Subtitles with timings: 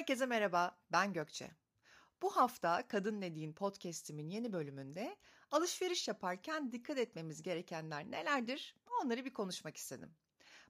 [0.00, 1.50] Herkese merhaba, ben Gökçe.
[2.22, 5.16] Bu hafta Kadın Dediğin podcast'imin yeni bölümünde
[5.50, 8.76] alışveriş yaparken dikkat etmemiz gerekenler nelerdir?
[9.02, 10.14] Onları bir konuşmak istedim.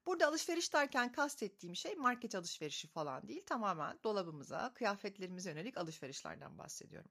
[0.06, 7.10] Burada alışveriş derken kastettiğim şey market alışverişi falan değil, tamamen dolabımıza, kıyafetlerimize yönelik alışverişlerden bahsediyorum.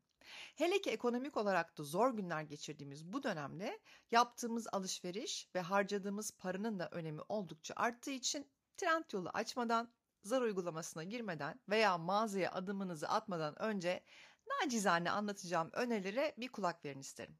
[0.55, 3.79] Hele ki ekonomik olarak da zor günler geçirdiğimiz bu dönemde
[4.11, 9.89] yaptığımız alışveriş ve harcadığımız paranın da önemi oldukça arttığı için trend yolu açmadan
[10.23, 14.03] zar uygulamasına girmeden veya mağazaya adımınızı atmadan önce
[14.47, 17.37] nacizane anlatacağım önerilere bir kulak verin isterim.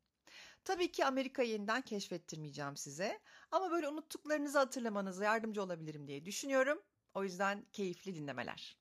[0.64, 3.20] Tabii ki Amerika'yı yeniden keşfettirmeyeceğim size
[3.52, 6.82] ama böyle unuttuklarınızı hatırlamanıza yardımcı olabilirim diye düşünüyorum.
[7.14, 8.80] O yüzden keyifli dinlemeler.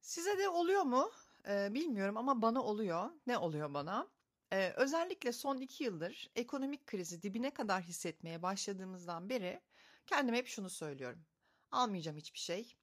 [0.00, 1.10] Size de oluyor mu?
[1.48, 3.10] Ee, bilmiyorum ama bana oluyor.
[3.26, 4.08] Ne oluyor bana?
[4.52, 9.60] Ee, özellikle son iki yıldır ekonomik krizi dibine kadar hissetmeye başladığımızdan beri
[10.06, 11.26] kendime hep şunu söylüyorum.
[11.70, 12.76] Almayacağım hiçbir şey.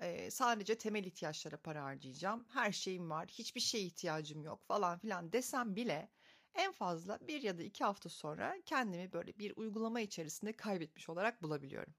[0.00, 2.46] Ee, sadece temel ihtiyaçlara para harcayacağım.
[2.52, 6.10] Her şeyim var, hiçbir şeye ihtiyacım yok falan filan desem bile
[6.54, 11.42] en fazla bir ya da iki hafta sonra kendimi böyle bir uygulama içerisinde kaybetmiş olarak
[11.42, 11.94] bulabiliyorum.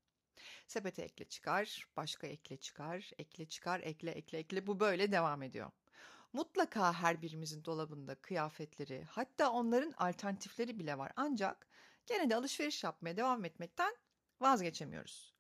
[0.68, 5.72] Sepete ekle çıkar, başka ekle çıkar, ekle çıkar, ekle ekle ekle bu böyle devam ediyor.
[6.34, 11.12] Mutlaka her birimizin dolabında kıyafetleri, hatta onların alternatifleri bile var.
[11.16, 11.68] Ancak
[12.06, 13.96] gene de alışveriş yapmaya devam etmekten
[14.42, 15.34] vazgeçemiyoruz.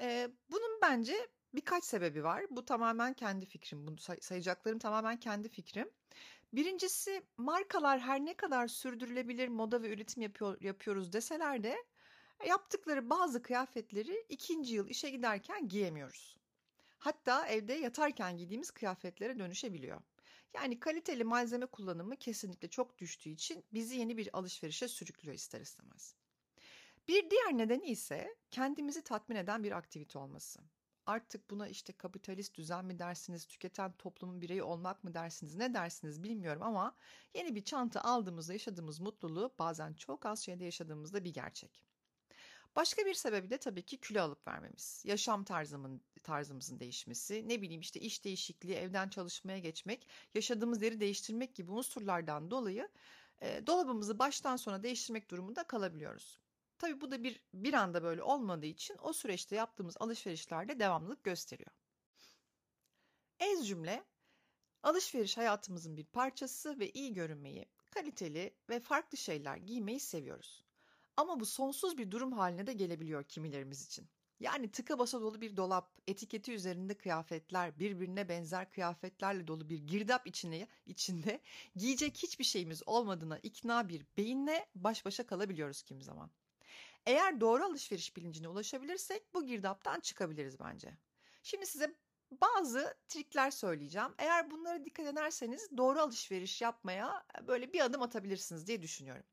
[0.00, 2.44] Ee, bunun bence birkaç sebebi var.
[2.50, 3.86] Bu tamamen kendi fikrim.
[3.86, 5.90] Bunu say- sayacaklarım tamamen kendi fikrim.
[6.52, 11.76] Birincisi markalar her ne kadar sürdürülebilir moda ve üretim yapıyor, yapıyoruz deseler de
[12.46, 16.36] yaptıkları bazı kıyafetleri ikinci yıl işe giderken giyemiyoruz.
[16.98, 20.00] Hatta evde yatarken giydiğimiz kıyafetlere dönüşebiliyor.
[20.54, 26.14] Yani kaliteli malzeme kullanımı kesinlikle çok düştüğü için bizi yeni bir alışverişe sürüklüyor ister istemez.
[27.08, 30.60] Bir diğer nedeni ise kendimizi tatmin eden bir aktivite olması.
[31.06, 36.22] Artık buna işte kapitalist düzen mi dersiniz, tüketen toplumun bireyi olmak mı dersiniz, ne dersiniz
[36.22, 36.96] bilmiyorum ama
[37.34, 41.82] yeni bir çanta aldığımızda yaşadığımız mutluluğu bazen çok az şeyde yaşadığımızda bir gerçek.
[42.76, 45.02] Başka bir sebebi de tabii ki kilo alıp vermemiz.
[45.06, 51.54] Yaşam tarzımın, tarzımızın değişmesi, ne bileyim işte iş değişikliği, evden çalışmaya geçmek, yaşadığımız yeri değiştirmek
[51.54, 52.88] gibi unsurlardan dolayı
[53.40, 56.40] e, dolabımızı baştan sona değiştirmek durumunda kalabiliyoruz.
[56.78, 61.70] Tabii bu da bir bir anda böyle olmadığı için o süreçte yaptığımız alışverişlerde devamlılık gösteriyor.
[63.40, 64.04] Ez cümle
[64.82, 70.64] alışveriş hayatımızın bir parçası ve iyi görünmeyi, kaliteli ve farklı şeyler giymeyi seviyoruz.
[71.16, 74.08] Ama bu sonsuz bir durum haline de gelebiliyor kimilerimiz için.
[74.40, 80.26] Yani tıka basa dolu bir dolap, etiketi üzerinde kıyafetler, birbirine benzer kıyafetlerle dolu bir girdap
[80.26, 81.40] içine, içinde
[81.76, 86.30] giyecek hiçbir şeyimiz olmadığına ikna bir beyinle baş başa kalabiliyoruz kimi zaman.
[87.06, 90.98] Eğer doğru alışveriş bilincine ulaşabilirsek bu girdaptan çıkabiliriz bence.
[91.42, 91.96] Şimdi size
[92.30, 94.14] bazı trikler söyleyeceğim.
[94.18, 99.24] Eğer bunlara dikkat ederseniz doğru alışveriş yapmaya böyle bir adım atabilirsiniz diye düşünüyorum.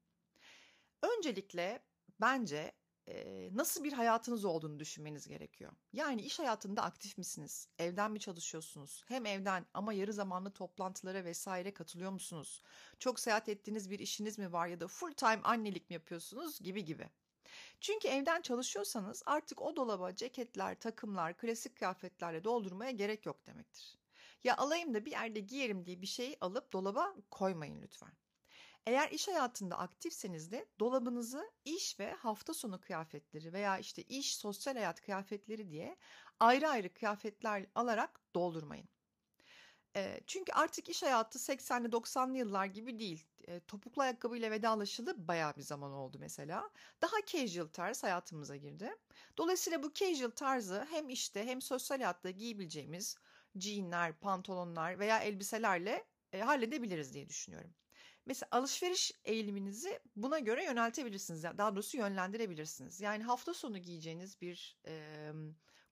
[1.01, 1.83] Öncelikle
[2.21, 2.71] bence
[3.07, 5.71] e, nasıl bir hayatınız olduğunu düşünmeniz gerekiyor.
[5.93, 7.67] Yani iş hayatında aktif misiniz?
[7.77, 9.03] Evden mi çalışıyorsunuz?
[9.07, 12.63] Hem evden ama yarı zamanlı toplantılara vesaire katılıyor musunuz?
[12.99, 16.85] Çok seyahat ettiğiniz bir işiniz mi var ya da full time annelik mi yapıyorsunuz gibi
[16.85, 17.09] gibi.
[17.79, 23.97] Çünkü evden çalışıyorsanız artık o dolaba ceketler, takımlar, klasik kıyafetlerle doldurmaya gerek yok demektir.
[24.43, 28.11] Ya alayım da bir yerde giyerim diye bir şeyi alıp dolaba koymayın lütfen.
[28.87, 34.73] Eğer iş hayatında aktifseniz de dolabınızı iş ve hafta sonu kıyafetleri veya işte iş sosyal
[34.73, 35.97] hayat kıyafetleri diye
[36.39, 38.89] ayrı ayrı kıyafetler alarak doldurmayın.
[40.27, 43.27] Çünkü artık iş hayatı 80'li 90'lı yıllar gibi değil.
[43.47, 46.69] E, topuklu ayakkabıyla vedalaşılı bayağı bir zaman oldu mesela.
[47.01, 48.95] Daha casual tarz hayatımıza girdi.
[49.37, 53.17] Dolayısıyla bu casual tarzı hem işte hem sosyal hayatta giyebileceğimiz
[53.55, 56.07] jeanler, pantolonlar veya elbiselerle
[56.41, 57.75] halledebiliriz diye düşünüyorum.
[58.29, 61.43] Mesela alışveriş eğiliminizi buna göre yöneltebilirsiniz.
[61.43, 63.01] Daha doğrusu yönlendirebilirsiniz.
[63.01, 65.31] Yani hafta sonu giyeceğiniz bir e,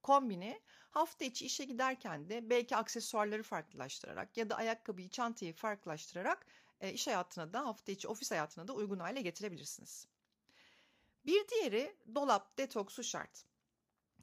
[0.04, 6.46] kombini hafta içi işe giderken de belki aksesuarları farklılaştırarak ya da ayakkabıyı, çantayı farklılaştırarak
[6.82, 10.08] e, iş hayatına da hafta içi ofis hayatına da uygun hale getirebilirsiniz.
[11.26, 13.46] Bir diğeri dolap detoksu şart.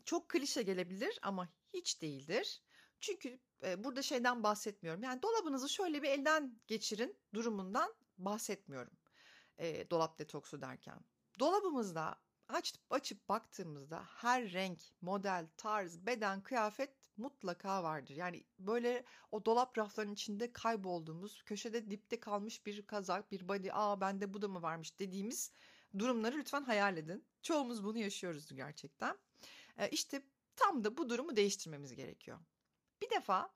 [0.04, 2.62] Çok klişe gelebilir ama hiç değildir.
[3.00, 3.38] Çünkü
[3.78, 5.02] burada şeyden bahsetmiyorum.
[5.02, 8.96] Yani dolabınızı şöyle bir elden geçirin durumundan bahsetmiyorum.
[9.58, 11.00] E, dolap detoksu derken.
[11.38, 12.16] Dolabımızda
[12.48, 18.14] açıp açıp baktığımızda her renk, model, tarz, beden, kıyafet mutlaka vardır.
[18.14, 24.00] Yani böyle o dolap raflarının içinde kaybolduğumuz, köşede dipte kalmış bir kazak, bir body, aa
[24.00, 25.52] bende bu da mı varmış dediğimiz
[25.98, 27.24] durumları lütfen hayal edin.
[27.42, 29.18] Çoğumuz bunu yaşıyoruz gerçekten.
[29.78, 30.22] E, işte
[30.56, 32.38] tam da bu durumu değiştirmemiz gerekiyor.
[33.02, 33.54] Bir defa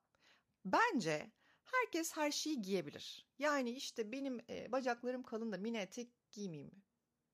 [0.65, 1.31] bence
[1.73, 3.27] herkes her şeyi giyebilir.
[3.39, 6.83] Yani işte benim e, bacaklarım kalın da mini etek giymeyeyim mi?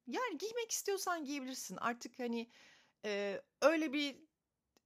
[0.07, 1.77] Yani giymek istiyorsan giyebilirsin.
[1.77, 2.51] Artık hani
[3.05, 4.17] e, öyle bir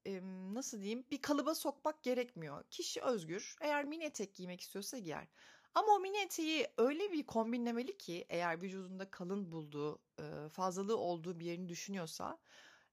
[0.07, 0.21] e,
[0.55, 2.65] nasıl diyeyim bir kalıba sokmak gerekmiyor.
[2.71, 3.57] Kişi özgür.
[3.61, 5.29] Eğer mini etek giymek istiyorsa giyer.
[5.75, 11.41] Ama o mini eteği öyle bir kombinlemeli ki eğer vücudunda kalın bulduğu, e, fazlalığı olduğu
[11.41, 12.39] bir yerini düşünüyorsa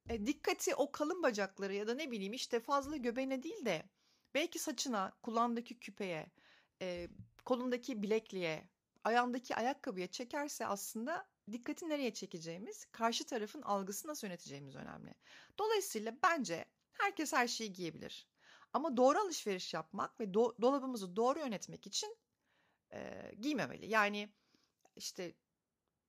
[0.09, 3.83] e, dikkati o kalın bacakları ya da ne bileyim işte fazla göbeğine değil de
[4.33, 6.31] belki saçına, kulağındaki küpeye,
[6.81, 7.09] e,
[7.45, 8.69] kolundaki bilekliğe,
[9.03, 15.13] ayağındaki ayakkabıya çekerse aslında dikkati nereye çekeceğimiz, karşı tarafın algısını nasıl yöneteceğimiz önemli.
[15.59, 18.27] Dolayısıyla bence herkes her şeyi giyebilir.
[18.73, 22.17] Ama doğru alışveriş yapmak ve do- dolabımızı doğru yönetmek için
[22.93, 23.85] e, giymemeli.
[23.85, 24.29] Yani
[24.95, 25.33] işte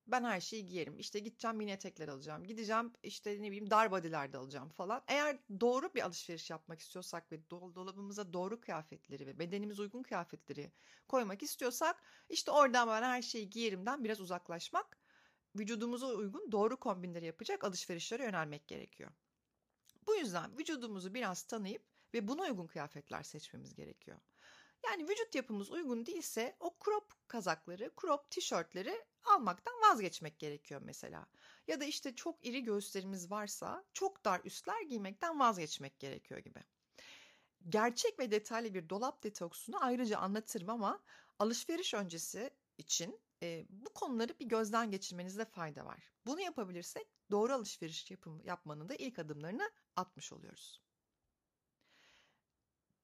[0.06, 0.98] ben her şeyi giyerim.
[0.98, 2.44] İşte gideceğim mini etekler alacağım.
[2.44, 5.04] Gideceğim işte ne bileyim dar body'lerde alacağım falan.
[5.08, 10.72] Eğer doğru bir alışveriş yapmak istiyorsak ve dolabımıza doğru kıyafetleri ve bedenimiz uygun kıyafetleri
[11.08, 14.98] koymak istiyorsak işte oradan ben her şeyi giyerimden biraz uzaklaşmak,
[15.56, 19.10] vücudumuza uygun doğru kombinleri yapacak alışverişlere yönelmek gerekiyor.
[20.06, 21.82] Bu yüzden vücudumuzu biraz tanıyıp
[22.14, 24.18] ve buna uygun kıyafetler seçmemiz gerekiyor.
[24.84, 31.26] Yani vücut yapımız uygun değilse o crop kazakları, crop tişörtleri almaktan vazgeçmek gerekiyor mesela.
[31.68, 36.60] Ya da işte çok iri göğüslerimiz varsa çok dar üstler giymekten vazgeçmek gerekiyor gibi.
[37.68, 41.02] Gerçek ve detaylı bir dolap detoksunu ayrıca anlatırım ama
[41.38, 46.12] alışveriş öncesi için e, bu konuları bir gözden geçirmenizde fayda var.
[46.26, 50.80] Bunu yapabilirsek doğru alışveriş yapım, yapmanın da ilk adımlarını atmış oluyoruz.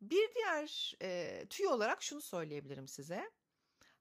[0.01, 3.31] Bir diğer e, tüy olarak şunu söyleyebilirim size.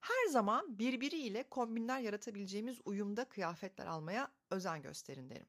[0.02, 5.48] Her zaman birbiriyle kombinler yaratabileceğimiz uyumda kıyafetler almaya özen gösterin derim.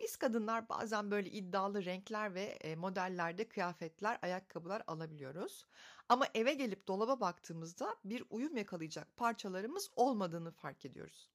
[0.00, 5.66] Biz kadınlar bazen böyle iddialı renkler ve e, modellerde kıyafetler, ayakkabılar alabiliyoruz.
[6.08, 11.30] Ama eve gelip dolaba baktığımızda bir uyum yakalayacak parçalarımız olmadığını fark ediyoruz.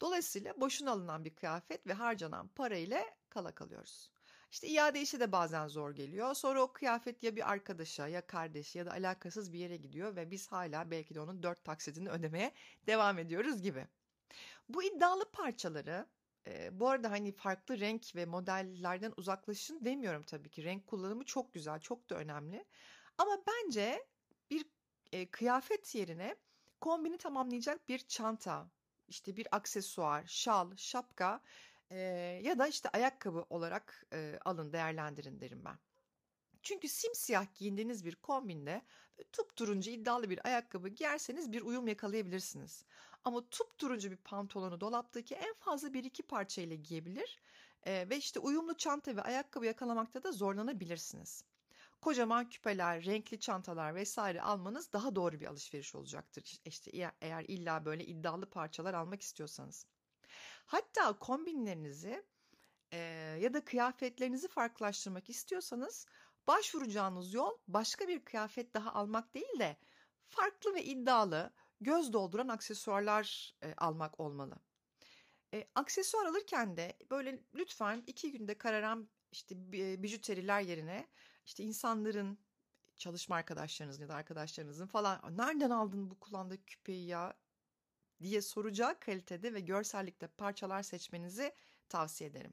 [0.00, 4.11] Dolayısıyla boşuna alınan bir kıyafet ve harcanan para ile kala kalıyoruz.
[4.52, 6.34] İşte iade işi de bazen zor geliyor.
[6.34, 10.30] Sonra o kıyafet ya bir arkadaşa ya kardeşi ya da alakasız bir yere gidiyor ve
[10.30, 12.52] biz hala belki de onun dört taksidini ödemeye
[12.86, 13.86] devam ediyoruz gibi.
[14.68, 16.06] Bu iddialı parçaları
[16.46, 20.64] e, bu arada hani farklı renk ve modellerden uzaklaşın demiyorum tabii ki.
[20.64, 22.64] Renk kullanımı çok güzel, çok da önemli.
[23.18, 24.06] Ama bence
[24.50, 24.66] bir
[25.12, 26.36] e, kıyafet yerine
[26.80, 28.70] kombini tamamlayacak bir çanta,
[29.08, 31.40] işte bir aksesuar, şal, şapka
[31.92, 31.98] e,
[32.42, 35.78] ya da işte ayakkabı olarak e, alın değerlendirin derim ben.
[36.62, 38.82] Çünkü simsiyah giyindiğiniz bir kombinde
[39.32, 42.84] tup turuncu iddialı bir ayakkabı giyerseniz bir uyum yakalayabilirsiniz.
[43.24, 47.40] Ama tup turuncu bir pantolonu dolaptaki en fazla bir iki parça ile giyebilir
[47.86, 51.44] e, ve işte uyumlu çanta ve ayakkabı yakalamakta da zorlanabilirsiniz.
[52.00, 56.60] Kocaman küpeler, renkli çantalar vesaire almanız daha doğru bir alışveriş olacaktır.
[56.64, 56.90] İşte
[57.20, 59.86] eğer illa böyle iddialı parçalar almak istiyorsanız.
[60.66, 62.24] Hatta kombinlerinizi
[62.92, 62.98] e,
[63.40, 66.06] ya da kıyafetlerinizi farklılaştırmak istiyorsanız
[66.46, 69.76] başvuracağınız yol başka bir kıyafet daha almak değil de
[70.28, 74.56] farklı ve iddialı, göz dolduran aksesuarlar e, almak olmalı.
[75.54, 81.08] E, aksesuar alırken de böyle lütfen iki günde kararan işte bijuteriler yerine
[81.46, 82.38] işte insanların
[82.96, 87.34] çalışma arkadaşlarınızın ya da arkadaşlarınızın falan nereden aldın bu kulağındaki küpeyi ya
[88.22, 91.52] diye soracağı kalitede ve görsellikte parçalar seçmenizi
[91.88, 92.52] tavsiye ederim.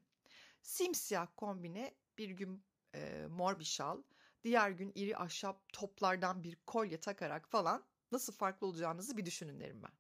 [0.61, 2.63] Simsiyah kombine bir gün
[2.95, 4.03] e, mor bir şal,
[4.43, 9.83] diğer gün iri ahşap toplardan bir kolye takarak falan nasıl farklı olacağınızı bir düşünün derim
[9.83, 9.91] ben.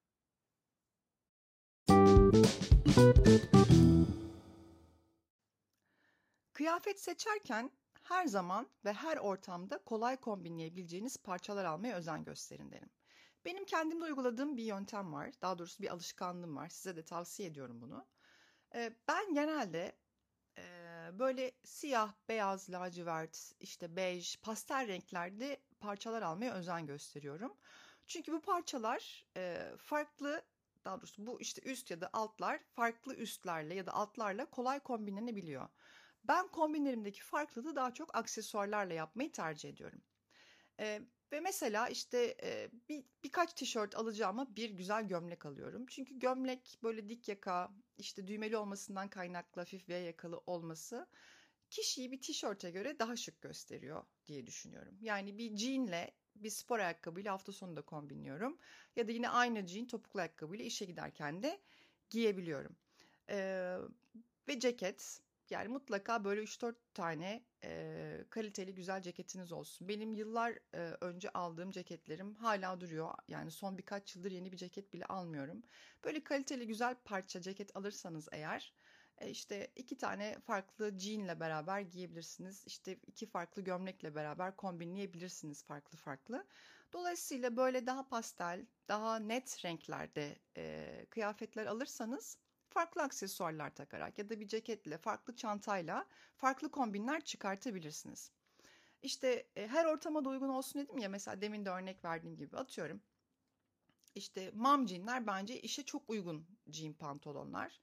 [6.53, 7.71] Kıyafet seçerken
[8.03, 12.89] her zaman ve her ortamda kolay kombinleyebileceğiniz parçalar almaya özen gösterin derim.
[13.45, 15.31] Benim kendimde uyguladığım bir yöntem var.
[15.41, 16.69] Daha doğrusu bir alışkanlığım var.
[16.69, 18.05] Size de tavsiye ediyorum bunu.
[19.07, 19.91] Ben genelde
[21.19, 27.57] böyle siyah, beyaz, lacivert, işte bej, pastel renklerde parçalar almaya özen gösteriyorum.
[28.07, 29.27] Çünkü bu parçalar
[29.77, 30.41] farklı
[30.85, 35.69] daha doğrusu bu işte üst ya da altlar farklı üstlerle ya da altlarla kolay kombinlenebiliyor.
[36.23, 40.01] Ben kombinlerimdeki farklılığı daha çok aksesuarlarla yapmayı tercih ediyorum.
[40.79, 45.85] Ee, ve mesela işte e, bir birkaç tişört alacağıma bir güzel gömlek alıyorum.
[45.89, 51.07] Çünkü gömlek böyle dik yaka, işte düğmeli olmasından kaynaklı hafif V yakalı olması
[51.69, 54.97] kişiyi bir tişörte göre daha şık gösteriyor diye düşünüyorum.
[55.01, 58.57] Yani bir jeanle bir spor ayakkabıyla hafta sonu da kombinliyorum.
[58.95, 61.61] Ya da yine aynı jean topuklu ayakkabıyla işe giderken de
[62.09, 62.75] giyebiliyorum.
[63.29, 63.77] Ee,
[64.47, 65.21] ve ceket.
[65.51, 69.87] Yani mutlaka böyle 3-4 tane e, kaliteli güzel ceketiniz olsun.
[69.87, 73.13] Benim yıllar e, önce aldığım ceketlerim hala duruyor.
[73.27, 75.63] Yani son birkaç yıldır yeni bir ceket bile almıyorum.
[76.03, 78.73] Böyle kaliteli güzel parça ceket alırsanız eğer
[79.17, 82.63] e, işte iki tane farklı jeanle beraber giyebilirsiniz.
[82.65, 86.47] İşte iki farklı gömlekle beraber kombinleyebilirsiniz farklı farklı.
[86.93, 92.37] Dolayısıyla böyle daha pastel, daha net renklerde e, kıyafetler alırsanız
[92.69, 98.31] farklı aksesuarlar takarak ya da bir ceketle, farklı çantayla farklı kombinler çıkartabilirsiniz.
[99.01, 102.57] İşte e, her ortama da uygun olsun dedim ya mesela demin de örnek verdiğim gibi
[102.57, 103.01] atıyorum.
[104.15, 107.81] İşte mom jeanler bence işe çok uygun jean pantolonlar.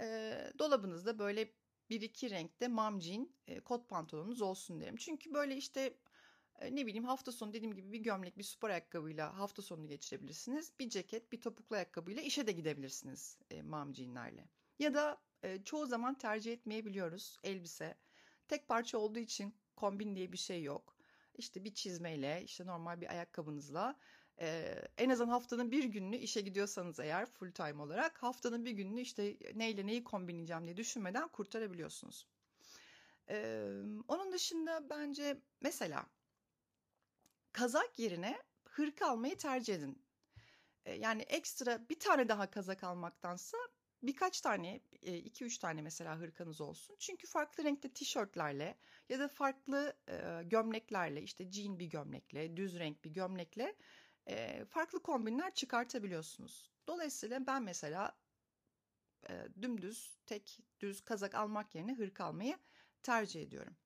[0.00, 1.52] E, dolabınızda böyle
[1.90, 4.96] bir iki renkte mom jean e, kot pantolonunuz olsun derim.
[4.96, 5.98] Çünkü böyle işte
[6.62, 10.72] ne bileyim hafta sonu dediğim gibi bir gömlek, bir spor ayakkabıyla hafta sonunu geçirebilirsiniz.
[10.78, 14.48] Bir ceket, bir topuklu ayakkabıyla işe de gidebilirsiniz e, mom jeanlerle.
[14.78, 17.94] Ya da e, çoğu zaman tercih etmeyebiliyoruz elbise.
[18.48, 20.96] Tek parça olduğu için kombin diye bir şey yok.
[21.34, 23.98] İşte bir çizmeyle, işte normal bir ayakkabınızla
[24.40, 29.00] e, en azından haftanın bir gününü işe gidiyorsanız eğer full time olarak haftanın bir gününü
[29.00, 32.26] işte neyle neyi kombinleyeceğim diye düşünmeden kurtarabiliyorsunuz.
[33.28, 36.06] Ee, onun dışında bence mesela
[37.54, 40.02] kazak yerine hırka almayı tercih edin.
[40.96, 43.58] Yani ekstra bir tane daha kazak almaktansa
[44.02, 46.96] birkaç tane, iki üç tane mesela hırkanız olsun.
[46.98, 49.96] Çünkü farklı renkte tişörtlerle ya da farklı
[50.44, 53.76] gömleklerle, işte jean bir gömlekle, düz renk bir gömlekle
[54.68, 56.70] farklı kombinler çıkartabiliyorsunuz.
[56.86, 58.16] Dolayısıyla ben mesela
[59.62, 62.58] dümdüz, tek düz kazak almak yerine hırka almayı
[63.02, 63.76] tercih ediyorum.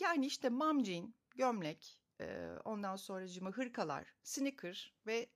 [0.00, 1.98] Yani işte mom jean, gömlek,
[2.64, 5.28] ondan sonra cıma hırkalar, sneaker ve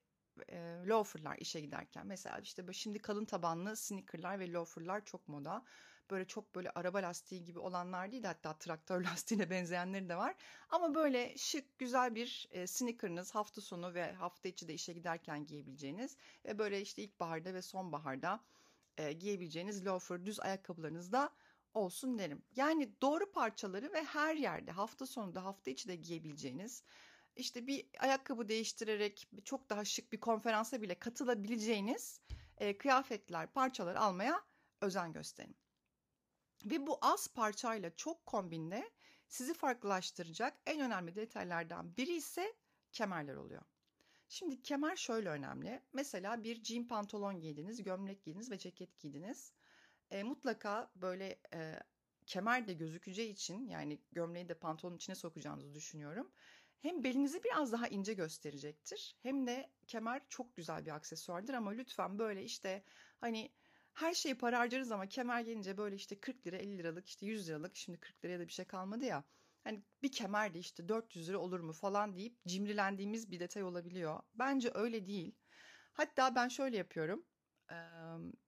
[0.49, 2.07] e, loaferlar işe giderken.
[2.07, 5.65] Mesela işte şimdi kalın tabanlı sneakerlar ve loaferlar çok moda.
[6.11, 10.35] Böyle çok böyle araba lastiği gibi olanlar değil hatta traktör lastiğine benzeyenleri de var.
[10.71, 15.47] Ama böyle şık güzel bir e, sneakerınız hafta sonu ve hafta içi de işe giderken
[15.47, 18.41] giyebileceğiniz ve böyle işte ilkbaharda ve sonbaharda
[18.97, 21.31] e, giyebileceğiniz loafer düz ayakkabılarınız da
[21.77, 22.43] olsun derim.
[22.57, 26.83] Yani doğru parçaları ve her yerde hafta sonu da hafta içi de giyebileceğiniz
[27.37, 32.21] işte bir ayakkabı değiştirerek çok daha şık bir konferansa bile katılabileceğiniz
[32.59, 34.45] e, kıyafetler, parçalar almaya
[34.81, 35.57] özen gösterin.
[36.65, 38.91] Ve bu az parçayla çok kombinle
[39.29, 42.55] sizi farklılaştıracak en önemli detaylardan biri ise
[42.93, 43.63] kemerler oluyor.
[44.29, 45.83] Şimdi kemer şöyle önemli.
[45.93, 49.53] Mesela bir jean pantolon giydiniz, gömlek giydiniz ve ceket giydiniz.
[50.11, 51.81] E, mutlaka böyle e,
[52.27, 56.33] kemer de gözükeceği için yani gömleği de pantolonun içine sokacağınızı düşünüyorum.
[56.83, 62.19] Hem belinizi biraz daha ince gösterecektir hem de kemer çok güzel bir aksesuardır ama lütfen
[62.19, 62.85] böyle işte
[63.21, 63.53] hani
[63.93, 67.49] her şeyi para harcarız ama kemer gelince böyle işte 40 lira 50 liralık işte 100
[67.49, 69.25] liralık şimdi 40 liraya da bir şey kalmadı ya.
[69.65, 74.21] Hani bir kemer de işte 400 lira olur mu falan deyip cimrilendiğimiz bir detay olabiliyor.
[74.35, 75.35] Bence öyle değil.
[75.93, 77.27] Hatta ben şöyle yapıyorum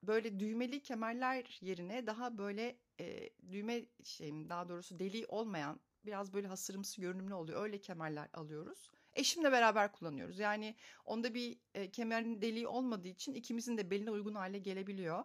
[0.02, 6.48] böyle düğmeli kemerler yerine daha böyle e, düğme şeyim daha doğrusu deliği olmayan biraz böyle
[6.48, 7.62] hasırımsı görünümlü oluyor.
[7.62, 8.90] Öyle kemerler alıyoruz.
[9.14, 10.38] Eşimle beraber kullanıyoruz.
[10.38, 11.58] Yani onda bir
[11.92, 15.24] kemerin deliği olmadığı için ikimizin de beline uygun hale gelebiliyor.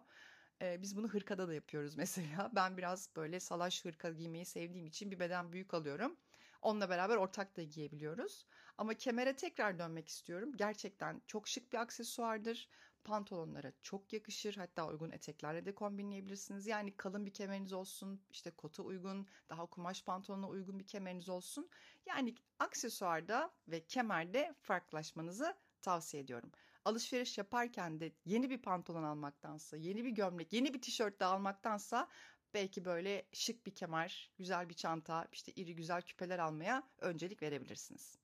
[0.62, 2.50] Biz bunu hırkada da yapıyoruz mesela.
[2.54, 6.16] Ben biraz böyle salaş hırka giymeyi sevdiğim için bir beden büyük alıyorum.
[6.62, 8.46] Onunla beraber ortak da giyebiliyoruz.
[8.78, 10.52] Ama kemere tekrar dönmek istiyorum.
[10.56, 12.68] Gerçekten çok şık bir aksesuardır
[13.04, 14.56] pantolonlara çok yakışır.
[14.56, 16.66] Hatta uygun eteklerle de kombinleyebilirsiniz.
[16.66, 21.68] Yani kalın bir kemeriniz olsun, işte kota uygun, daha kumaş pantolona uygun bir kemeriniz olsun.
[22.06, 26.50] Yani aksesuarda ve kemerde farklılaşmanızı tavsiye ediyorum.
[26.84, 32.08] Alışveriş yaparken de yeni bir pantolon almaktansa, yeni bir gömlek, yeni bir tişört de almaktansa
[32.54, 38.18] belki böyle şık bir kemer, güzel bir çanta, işte iri güzel küpeler almaya öncelik verebilirsiniz.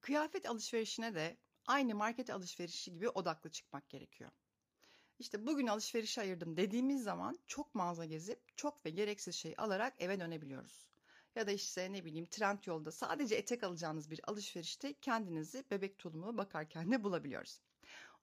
[0.00, 1.36] Kıyafet alışverişine de
[1.68, 4.30] aynı market alışverişi gibi odaklı çıkmak gerekiyor.
[5.18, 10.20] İşte bugün alışveriş ayırdım dediğimiz zaman çok mağaza gezip çok ve gereksiz şey alarak eve
[10.20, 10.86] dönebiliyoruz.
[11.34, 16.38] Ya da işte ne bileyim trend yolda sadece etek alacağınız bir alışverişte kendinizi bebek tulumu
[16.38, 17.60] bakarken de bulabiliyoruz.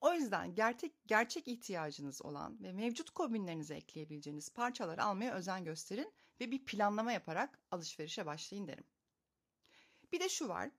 [0.01, 6.51] O yüzden gerçek, gerçek ihtiyacınız olan ve mevcut kombinlerinize ekleyebileceğiniz parçaları almaya özen gösterin ve
[6.51, 8.83] bir planlama yaparak alışverişe başlayın derim.
[10.11, 10.71] Bir de şu var,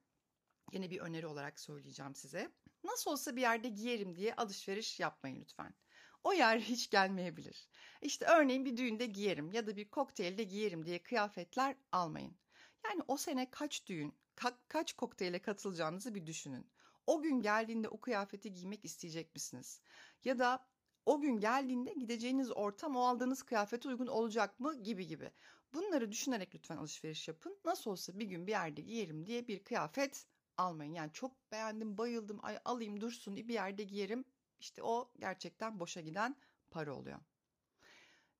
[0.71, 2.51] yine bir öneri olarak söyleyeceğim size.
[2.83, 5.73] Nasıl olsa bir yerde giyerim diye alışveriş yapmayın lütfen.
[6.23, 7.69] O yer hiç gelmeyebilir.
[8.01, 12.37] İşte örneğin bir düğünde giyerim ya da bir kokteylde giyerim diye kıyafetler almayın.
[12.85, 16.71] Yani o sene kaç düğün, ka- kaç kokteyle katılacağınızı bir düşünün.
[17.07, 19.81] O gün geldiğinde o kıyafeti giymek isteyecek misiniz?
[20.23, 20.67] Ya da
[21.05, 25.31] o gün geldiğinde gideceğiniz ortam o aldığınız kıyafete uygun olacak mı gibi gibi.
[25.73, 27.59] Bunları düşünerek lütfen alışveriş yapın.
[27.65, 30.25] Nasıl olsa bir gün bir yerde giyerim diye bir kıyafet
[30.57, 30.93] almayın.
[30.93, 34.25] Yani çok beğendim, bayıldım, ay alayım dursun bir yerde giyerim.
[34.59, 36.35] İşte o gerçekten boşa giden
[36.71, 37.19] para oluyor.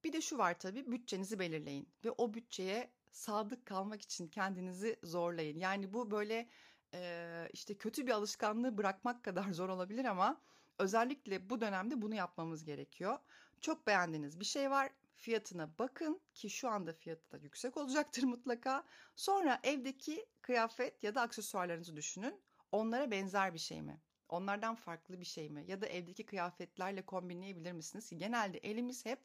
[0.03, 5.59] Bir de şu var tabii bütçenizi belirleyin ve o bütçeye sadık kalmak için kendinizi zorlayın.
[5.59, 6.49] Yani bu böyle
[6.93, 10.41] e, işte kötü bir alışkanlığı bırakmak kadar zor olabilir ama
[10.79, 13.17] özellikle bu dönemde bunu yapmamız gerekiyor.
[13.61, 18.83] Çok beğendiğiniz bir şey var fiyatına bakın ki şu anda fiyatı da yüksek olacaktır mutlaka.
[19.15, 22.41] Sonra evdeki kıyafet ya da aksesuarlarınızı düşünün.
[22.71, 24.01] Onlara benzer bir şey mi?
[24.29, 25.65] Onlardan farklı bir şey mi?
[25.67, 28.09] Ya da evdeki kıyafetlerle kombinleyebilir misiniz?
[28.17, 29.19] Genelde elimiz hep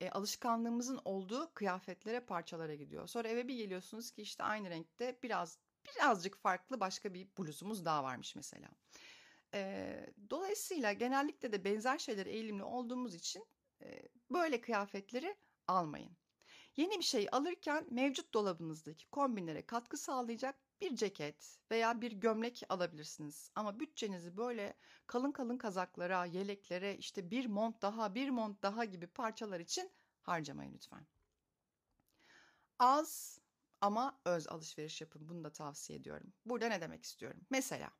[0.00, 3.06] e, alışkanlığımızın olduğu kıyafetlere, parçalara gidiyor.
[3.06, 8.04] Sonra eve bir geliyorsunuz ki işte aynı renkte biraz birazcık farklı başka bir bluzumuz daha
[8.04, 8.68] varmış mesela.
[9.54, 13.44] E, dolayısıyla genellikle de benzer şeylere eğilimli olduğumuz için
[14.30, 16.16] böyle kıyafetleri almayın.
[16.76, 23.50] Yeni bir şey alırken mevcut dolabınızdaki kombinlere katkı sağlayacak bir ceket veya bir gömlek alabilirsiniz.
[23.54, 24.74] Ama bütçenizi böyle
[25.06, 29.90] kalın kalın kazaklara, yeleklere, işte bir mont daha, bir mont daha gibi parçalar için
[30.22, 31.06] harcamayın lütfen.
[32.78, 33.38] Az
[33.80, 35.28] ama öz alışveriş yapın.
[35.28, 36.32] Bunu da tavsiye ediyorum.
[36.44, 37.40] Burada ne demek istiyorum?
[37.50, 37.90] Mesela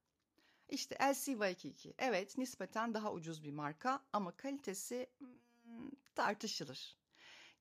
[0.68, 1.94] işte LC2.
[1.98, 5.28] Evet nispeten daha ucuz bir marka ama kalitesi hmm,
[6.14, 6.98] tartışılır.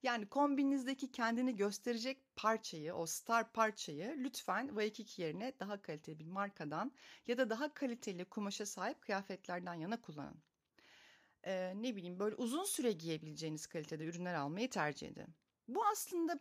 [0.03, 6.91] Yani kombinizdeki kendini gösterecek parçayı, o star parçayı lütfen Waikiki yerine daha kaliteli bir markadan
[7.27, 10.43] ya da daha kaliteli kumaşa sahip kıyafetlerden yana kullanın.
[11.43, 15.35] Ee, ne bileyim böyle uzun süre giyebileceğiniz kalitede ürünler almayı tercih edin.
[15.67, 16.39] Bu aslında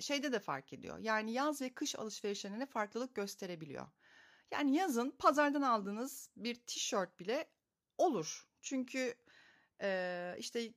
[0.00, 0.98] şeyde de fark ediyor.
[0.98, 3.86] Yani yaz ve kış alışverişlerine farklılık gösterebiliyor.
[4.50, 7.50] Yani yazın pazardan aldığınız bir tişört bile
[7.98, 8.48] olur.
[8.60, 9.14] Çünkü
[9.82, 10.74] e, işte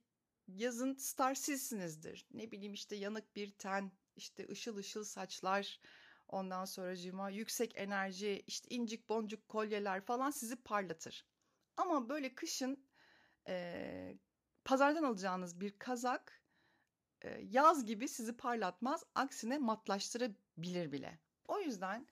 [0.47, 2.25] yazın star sizsinizdir.
[2.31, 5.79] Ne bileyim işte yanık bir ten, işte ışıl ışıl saçlar,
[6.27, 11.25] ondan sonra cima, yüksek enerji, işte incik boncuk kolyeler falan sizi parlatır.
[11.77, 12.85] Ama böyle kışın
[13.47, 14.17] e,
[14.65, 16.41] pazardan alacağınız bir kazak
[17.21, 21.19] e, yaz gibi sizi parlatmaz, aksine matlaştırabilir bile.
[21.47, 22.07] O yüzden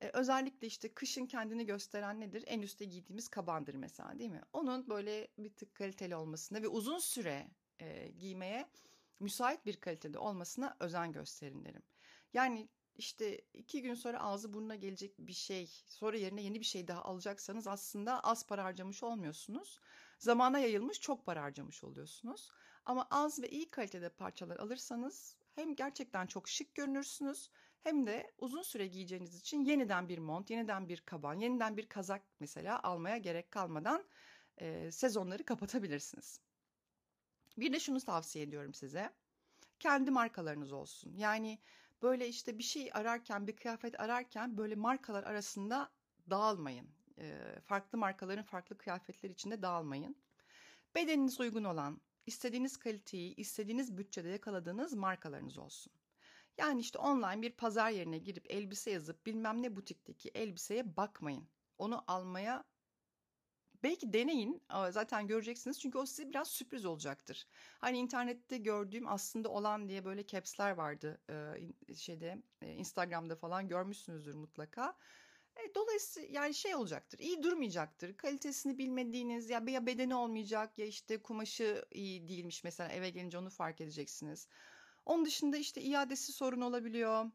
[0.00, 2.44] e, özellikle işte kışın kendini gösteren nedir?
[2.46, 4.42] En üstte giydiğimiz kabandır mesela değil mi?
[4.52, 8.68] Onun böyle bir tık kaliteli olmasında ve uzun süre e, giymeye
[9.20, 11.82] müsait bir kalitede olmasına özen gösterin derim.
[12.32, 16.88] Yani işte iki gün sonra ağzı burnuna gelecek bir şey, sonra yerine yeni bir şey
[16.88, 19.80] daha alacaksanız aslında az para harcamış olmuyorsunuz.
[20.18, 22.50] Zamana yayılmış çok para harcamış oluyorsunuz.
[22.84, 28.62] Ama az ve iyi kalitede parçalar alırsanız hem gerçekten çok şık görünürsünüz hem de uzun
[28.62, 33.50] süre giyeceğiniz için yeniden bir mont, yeniden bir kaban, yeniden bir kazak mesela almaya gerek
[33.50, 34.04] kalmadan
[34.56, 36.40] e, sezonları kapatabilirsiniz.
[37.58, 39.10] Bir de şunu tavsiye ediyorum size.
[39.80, 41.12] Kendi markalarınız olsun.
[41.16, 41.58] Yani
[42.02, 45.90] böyle işte bir şey ararken, bir kıyafet ararken böyle markalar arasında
[46.30, 46.88] dağılmayın.
[47.18, 50.16] E, farklı markaların farklı kıyafetler içinde dağılmayın.
[50.94, 55.92] Bedeniniz uygun olan, istediğiniz kaliteyi, istediğiniz bütçede yakaladığınız markalarınız olsun.
[56.58, 61.48] Yani işte online bir pazar yerine girip elbise yazıp bilmem ne butikteki elbiseye bakmayın.
[61.78, 62.64] Onu almaya
[63.82, 67.46] belki deneyin zaten göreceksiniz çünkü o size biraz sürpriz olacaktır.
[67.78, 71.20] Hani internette gördüğüm aslında olan diye böyle caps'ler vardı
[71.96, 74.96] şeyde Instagram'da falan görmüşsünüzdür mutlaka.
[75.56, 78.16] E, dolayısıyla yani şey olacaktır, iyi durmayacaktır.
[78.16, 83.50] Kalitesini bilmediğiniz ya, ya bedeni olmayacak ya işte kumaşı iyi değilmiş mesela eve gelince onu
[83.50, 84.48] fark edeceksiniz.
[85.06, 87.26] Onun dışında işte iadesi sorun olabiliyor.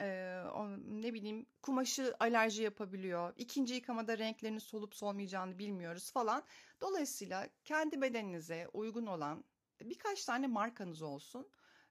[0.00, 3.32] Ee, o, ne bileyim kumaşı alerji yapabiliyor.
[3.36, 6.44] İkinci yıkamada renklerinin solup solmayacağını bilmiyoruz falan.
[6.80, 9.44] Dolayısıyla kendi bedeninize uygun olan
[9.80, 11.50] birkaç tane markanız olsun.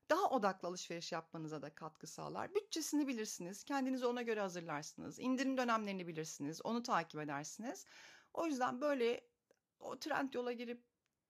[0.09, 2.55] Daha odaklı alışveriş yapmanıza da katkı sağlar.
[2.55, 3.63] Bütçesini bilirsiniz.
[3.63, 5.19] Kendinizi ona göre hazırlarsınız.
[5.19, 6.61] İndirim dönemlerini bilirsiniz.
[6.65, 7.85] Onu takip edersiniz.
[8.33, 9.27] O yüzden böyle
[9.79, 10.83] o trend yola girip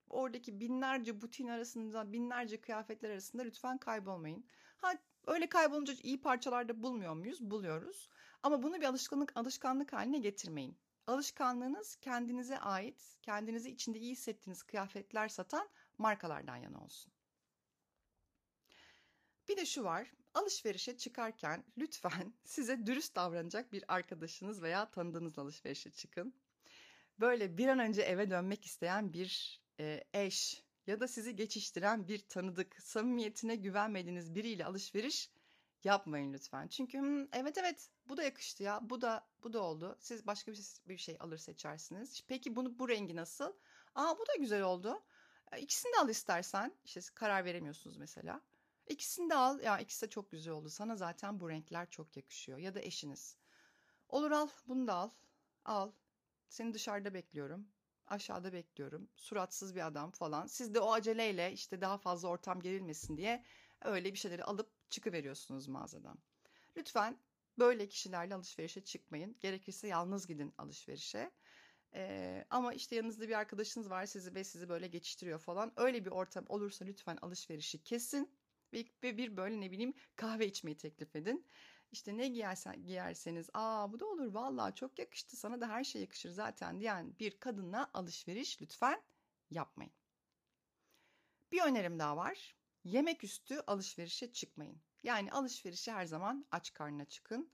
[0.09, 4.45] oradaki binlerce butin arasında, binlerce kıyafetler arasında lütfen kaybolmayın.
[4.77, 4.93] Ha
[5.27, 7.41] öyle kaybolunca iyi parçalarda bulmuyor muyuz?
[7.41, 8.09] Buluyoruz.
[8.43, 10.77] Ama bunu bir alışkanlık alışkanlık haline getirmeyin.
[11.07, 17.13] Alışkanlığınız kendinize ait, kendinizi içinde iyi hissettiğiniz kıyafetler satan markalardan yana olsun.
[19.47, 25.91] Bir de şu var, alışverişe çıkarken lütfen size dürüst davranacak bir arkadaşınız veya tanıdığınız alışverişe
[25.91, 26.33] çıkın.
[27.19, 32.19] Böyle bir an önce eve dönmek isteyen bir e, eş ya da sizi geçiştiren bir
[32.19, 35.31] tanıdık, samimiyetine güvenmediğiniz biriyle alışveriş
[35.83, 36.67] yapmayın lütfen.
[36.67, 39.97] Çünkü evet evet bu da yakıştı ya, bu da bu da oldu.
[39.99, 42.21] Siz başka bir, bir şey alır seçersiniz.
[42.27, 43.53] Peki bunu bu rengi nasıl?
[43.95, 45.03] Aa bu da güzel oldu.
[45.51, 46.73] E, İkisini de al istersen.
[46.85, 48.41] İşte karar veremiyorsunuz mesela.
[48.87, 49.59] İkisini de al.
[49.59, 50.69] Ya ikisi de çok güzel oldu.
[50.69, 52.57] Sana zaten bu renkler çok yakışıyor.
[52.57, 53.37] Ya da eşiniz.
[54.09, 55.09] Olur al, bunu da al.
[55.65, 55.91] Al.
[56.49, 57.67] Seni dışarıda bekliyorum.
[58.07, 59.09] Aşağıda bekliyorum.
[59.15, 60.47] Suratsız bir adam falan.
[60.47, 63.43] Siz de o aceleyle işte daha fazla ortam gerilmesin diye
[63.81, 66.17] öyle bir şeyleri alıp çıkıveriyorsunuz mağazadan.
[66.77, 67.17] Lütfen
[67.59, 69.37] böyle kişilerle alışverişe çıkmayın.
[69.39, 71.31] Gerekirse yalnız gidin alışverişe.
[71.93, 75.73] Ee, ama işte yanınızda bir arkadaşınız var sizi ve sizi böyle geçiştiriyor falan.
[75.77, 78.37] Öyle bir ortam olursa lütfen alışverişi kesin
[78.73, 81.47] ve, bir böyle ne bileyim kahve içmeyi teklif edin.
[81.95, 86.01] İşte ne giyersen, giyerseniz aa bu da olur vallahi çok yakıştı sana da her şey
[86.01, 89.01] yakışır zaten diyen bir kadınla alışveriş lütfen
[89.51, 89.93] yapmayın.
[91.51, 92.55] Bir önerim daha var.
[92.83, 94.81] Yemek üstü alışverişe çıkmayın.
[95.03, 97.51] Yani alışverişe her zaman aç karnına çıkın.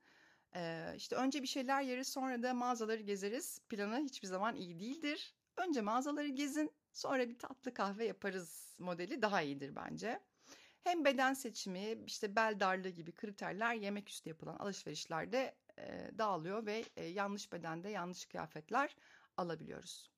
[0.55, 3.59] Ee, işte önce bir şeyler yeriz sonra da mağazaları gezeriz.
[3.69, 5.35] Planı hiçbir zaman iyi değildir.
[5.57, 10.30] Önce mağazaları gezin sonra bir tatlı kahve yaparız modeli daha iyidir bence.
[10.83, 16.89] Hem beden seçimi, işte bel darlığı gibi kriterler yemek üstü yapılan alışverişlerde e, dağılıyor ve
[16.95, 18.95] e, yanlış bedende yanlış kıyafetler
[19.37, 20.10] alabiliyoruz.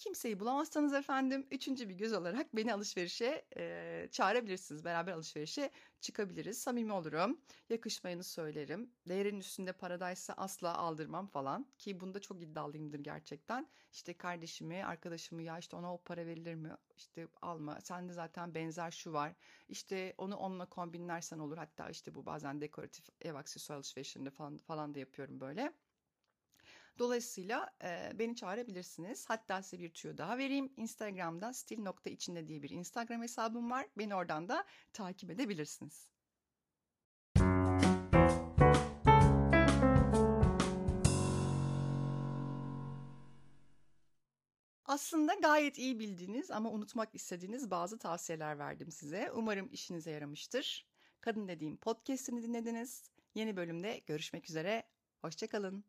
[0.00, 4.84] Kimseyi bulamazsanız efendim üçüncü bir göz olarak beni alışverişe e, çağırabilirsiniz.
[4.84, 6.58] Beraber alışverişe çıkabiliriz.
[6.58, 7.40] Samimi olurum.
[7.68, 8.90] Yakışmayanı söylerim.
[9.08, 11.66] Değerin üstünde paradaysa asla aldırmam falan.
[11.78, 13.68] Ki bunda çok iddialıyımdır gerçekten.
[13.92, 16.70] İşte kardeşimi, arkadaşımı ya işte ona o para verilir mi?
[16.96, 17.80] İşte alma.
[17.80, 19.34] Sende zaten benzer şu var.
[19.68, 21.56] İşte onu onunla kombinlersen olur.
[21.56, 25.72] Hatta işte bu bazen dekoratif ev aksesuar alışverişlerinde falan, falan da yapıyorum böyle.
[26.98, 29.24] Dolayısıyla e, beni çağırabilirsiniz.
[29.28, 30.72] Hatta size bir tüyo daha vereyim.
[30.76, 33.86] Instagram'da stil.içinde diye bir Instagram hesabım var.
[33.98, 36.10] Beni oradan da takip edebilirsiniz.
[44.90, 49.30] Aslında gayet iyi bildiğiniz ama unutmak istediğiniz bazı tavsiyeler verdim size.
[49.34, 50.86] Umarım işinize yaramıştır.
[51.20, 53.10] Kadın dediğim podcast'ini dinlediniz.
[53.34, 54.82] Yeni bölümde görüşmek üzere.
[55.20, 55.84] Hoşçakalın.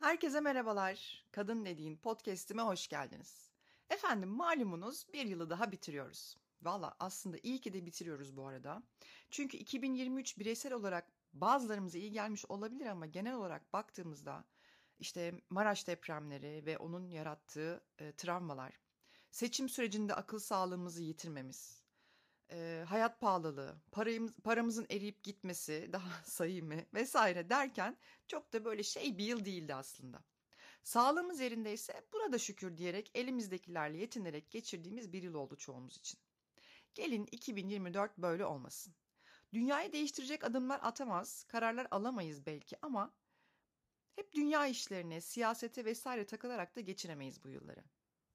[0.00, 1.24] Herkese merhabalar.
[1.30, 3.50] Kadın dediğin podcast'ime hoş geldiniz.
[3.90, 6.36] Efendim malumunuz bir yılı daha bitiriyoruz.
[6.62, 8.82] Valla aslında iyi ki de bitiriyoruz bu arada.
[9.30, 14.44] Çünkü 2023 bireysel olarak bazılarımıza iyi gelmiş olabilir ama genel olarak baktığımızda
[14.98, 18.72] işte Maraş depremleri ve onun yarattığı e, travmalar,
[19.30, 21.82] seçim sürecinde akıl sağlığımızı yitirmemiz,
[22.50, 29.18] e, hayat pahalılığı, parayımız, paramızın eriyip gitmesi, daha sayımı vesaire derken çok da böyle şey
[29.18, 30.24] bir yıl değildi aslında.
[30.82, 36.20] Sağlığımız yerindeyse buna da şükür diyerek elimizdekilerle yetinerek geçirdiğimiz bir yıl oldu çoğumuz için.
[36.94, 38.94] Gelin 2024 böyle olmasın.
[39.52, 43.14] Dünyayı değiştirecek adımlar atamaz, kararlar alamayız belki ama
[44.16, 47.84] hep dünya işlerine, siyasete vesaire takılarak da geçiremeyiz bu yılları.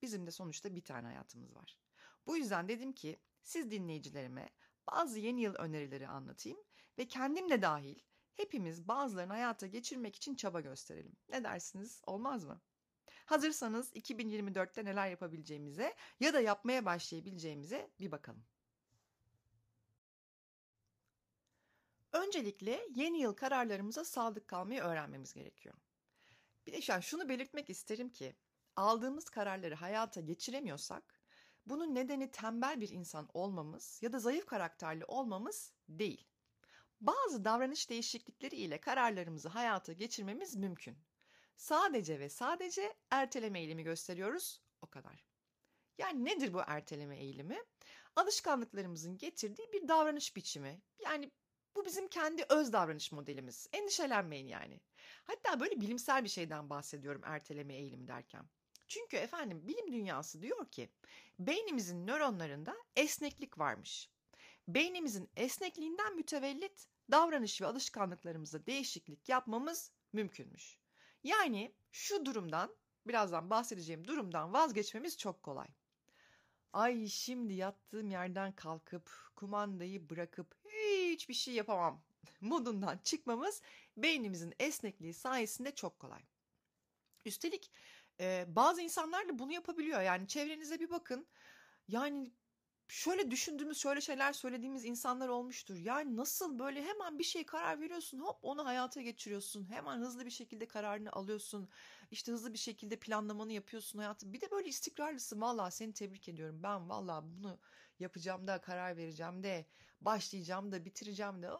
[0.02, 1.78] Bizim de sonuçta bir tane hayatımız var.
[2.26, 4.50] Bu yüzden dedim ki siz dinleyicilerime
[4.86, 6.58] bazı yeni yıl önerileri anlatayım
[6.98, 7.98] ve kendim de dahil
[8.34, 11.16] hepimiz bazılarını hayata geçirmek için çaba gösterelim.
[11.28, 12.02] Ne dersiniz?
[12.06, 12.60] Olmaz mı?
[13.26, 18.44] Hazırsanız 2024'te neler yapabileceğimize ya da yapmaya başlayabileceğimize bir bakalım.
[22.12, 25.74] Öncelikle yeni yıl kararlarımıza sadık kalmayı öğrenmemiz gerekiyor.
[26.66, 28.36] Bir de an şunu belirtmek isterim ki
[28.76, 31.13] aldığımız kararları hayata geçiremiyorsak
[31.66, 36.28] bunun nedeni tembel bir insan olmamız ya da zayıf karakterli olmamız değil.
[37.00, 40.98] Bazı davranış değişiklikleri ile kararlarımızı hayata geçirmemiz mümkün.
[41.56, 45.24] Sadece ve sadece erteleme eğilimi gösteriyoruz, o kadar.
[45.98, 47.62] Yani nedir bu erteleme eğilimi?
[48.16, 50.82] Alışkanlıklarımızın getirdiği bir davranış biçimi.
[51.04, 51.30] Yani
[51.76, 53.68] bu bizim kendi öz davranış modelimiz.
[53.72, 54.80] Endişelenmeyin yani.
[55.24, 58.44] Hatta böyle bilimsel bir şeyden bahsediyorum erteleme eğilimi derken.
[58.88, 60.90] Çünkü efendim bilim dünyası diyor ki
[61.38, 64.10] beynimizin nöronlarında esneklik varmış.
[64.68, 70.78] Beynimizin esnekliğinden mütevellit davranış ve alışkanlıklarımızda değişiklik yapmamız mümkünmüş.
[71.24, 75.68] Yani şu durumdan, birazdan bahsedeceğim durumdan vazgeçmemiz çok kolay.
[76.72, 80.54] Ay şimdi yattığım yerden kalkıp kumandayı bırakıp
[81.12, 82.02] hiçbir şey yapamam
[82.40, 83.62] modundan çıkmamız
[83.96, 86.22] beynimizin esnekliği sayesinde çok kolay.
[87.24, 87.70] Üstelik
[88.20, 90.00] e, bazı insanlar da bunu yapabiliyor.
[90.02, 91.26] Yani çevrenize bir bakın.
[91.88, 92.32] Yani
[92.88, 95.76] şöyle düşündüğümüz, şöyle şeyler söylediğimiz insanlar olmuştur.
[95.76, 99.70] Yani nasıl böyle hemen bir şey karar veriyorsun, hop onu hayata geçiriyorsun.
[99.70, 101.68] Hemen hızlı bir şekilde kararını alıyorsun.
[102.10, 104.32] İşte hızlı bir şekilde planlamanı yapıyorsun hayatı.
[104.32, 105.40] Bir de böyle istikrarlısın.
[105.40, 106.62] Valla seni tebrik ediyorum.
[106.62, 107.58] Ben valla bunu
[107.98, 109.66] yapacağım da, karar vereceğim de,
[110.00, 111.50] başlayacağım da, bitireceğim de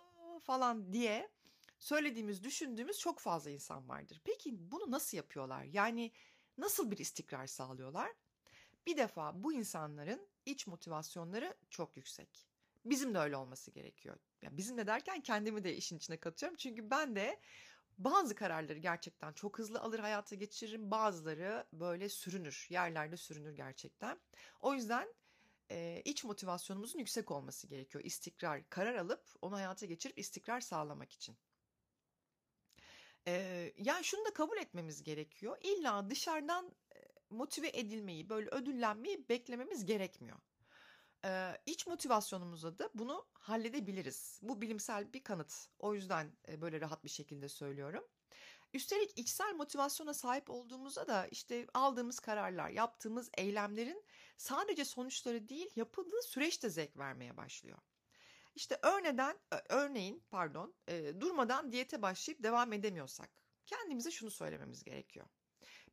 [0.41, 1.31] falan diye
[1.79, 4.21] söylediğimiz, düşündüğümüz çok fazla insan vardır.
[4.25, 5.65] Peki bunu nasıl yapıyorlar?
[5.65, 6.13] Yani
[6.59, 8.13] nasıl bir istikrar sağlıyorlar?
[8.87, 12.47] Bir defa bu insanların iç motivasyonları çok yüksek.
[12.85, 14.17] Bizim de öyle olması gerekiyor.
[14.43, 16.57] Ya bizim de derken kendimi de işin içine katıyorum.
[16.57, 17.41] Çünkü ben de
[17.99, 20.91] bazı kararları gerçekten çok hızlı alır hayata geçiririm.
[20.91, 22.67] Bazıları böyle sürünür.
[22.71, 24.21] Yerlerde sürünür gerçekten.
[24.61, 25.15] O yüzden
[25.71, 28.05] e, iç motivasyonumuzun yüksek olması gerekiyor.
[28.05, 31.37] İstikrar, karar alıp onu hayata geçirip istikrar sağlamak için.
[33.29, 35.59] E, yani şunu da kabul etmemiz gerekiyor.
[35.63, 36.75] İlla dışarıdan
[37.31, 40.39] motive edilmeyi, böyle ödüllenmeyi beklememiz gerekmiyor.
[41.25, 44.41] Ee, iç motivasyonumuzla da bunu halledebiliriz.
[44.43, 45.69] Bu bilimsel bir kanıt.
[45.79, 48.05] O yüzden böyle rahat bir şekilde söylüyorum.
[48.73, 54.05] Üstelik içsel motivasyona sahip olduğumuzda da işte aldığımız kararlar, yaptığımız eylemlerin
[54.37, 57.79] sadece sonuçları değil, yapıldığı süreç de zevk vermeye başlıyor.
[58.55, 59.39] İşte örneden,
[59.69, 63.31] örneğin pardon, e, durmadan diyete başlayıp devam edemiyorsak
[63.67, 65.27] kendimize şunu söylememiz gerekiyor.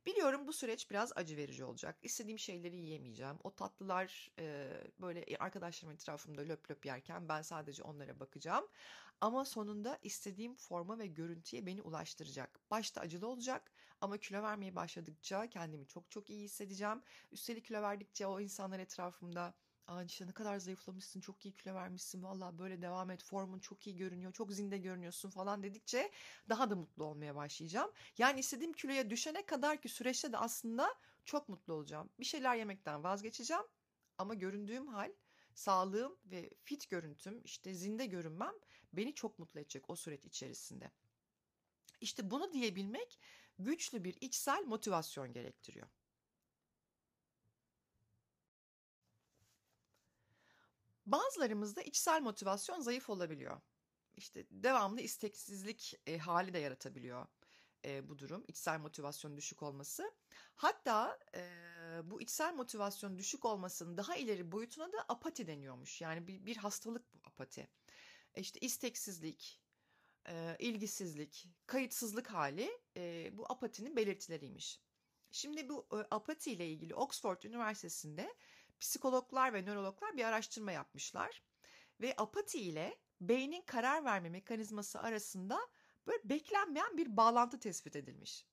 [0.06, 1.98] Biliyorum bu süreç biraz acı verici olacak.
[2.02, 3.36] İstediğim şeyleri yiyemeyeceğim.
[3.44, 4.70] O tatlılar e,
[5.00, 8.68] böyle arkadaşlarım etrafımda löp löp yerken ben sadece onlara bakacağım.
[9.20, 12.60] Ama sonunda istediğim forma ve görüntüye beni ulaştıracak.
[12.70, 17.02] Başta acılı olacak ama kilo vermeye başladıkça kendimi çok çok iyi hissedeceğim.
[17.32, 19.54] Üstelik kilo verdikçe o insanlar etrafımda
[19.86, 23.86] Aa işte ne kadar zayıflamışsın, çok iyi kilo vermişsin, valla böyle devam et, formun çok
[23.86, 26.10] iyi görünüyor, çok zinde görünüyorsun falan dedikçe
[26.48, 27.90] daha da mutlu olmaya başlayacağım.
[28.18, 32.10] Yani istediğim kiloya düşene kadar ki süreçte de aslında çok mutlu olacağım.
[32.20, 33.64] Bir şeyler yemekten vazgeçeceğim
[34.18, 35.12] ama göründüğüm hal,
[35.54, 38.54] sağlığım ve fit görüntüm, işte zinde görünmem
[38.92, 40.90] beni çok mutlu edecek o süreç içerisinde.
[42.00, 43.18] İşte bunu diyebilmek
[43.58, 45.88] güçlü bir içsel motivasyon gerektiriyor.
[51.06, 53.60] Bazılarımızda içsel motivasyon zayıf olabiliyor.
[54.16, 57.26] İşte devamlı isteksizlik e, hali de yaratabiliyor
[57.84, 58.44] e, bu durum.
[58.48, 60.14] İçsel motivasyon düşük olması.
[60.54, 61.42] Hatta e,
[62.04, 66.00] bu içsel motivasyon düşük olmasının daha ileri boyutuna da apati deniyormuş.
[66.00, 67.68] Yani bir, bir hastalık bu apati.
[68.34, 69.60] E işte isteksizlik,
[70.28, 74.80] e, ilgisizlik, kayıtsızlık hali e, bu apatinin belirtileriymiş.
[75.30, 78.34] Şimdi bu e, apati ile ilgili Oxford Üniversitesi'nde
[78.82, 81.42] psikologlar ve nörologlar bir araştırma yapmışlar.
[82.00, 85.58] Ve apati ile beynin karar verme mekanizması arasında
[86.06, 88.46] böyle beklenmeyen bir bağlantı tespit edilmiş.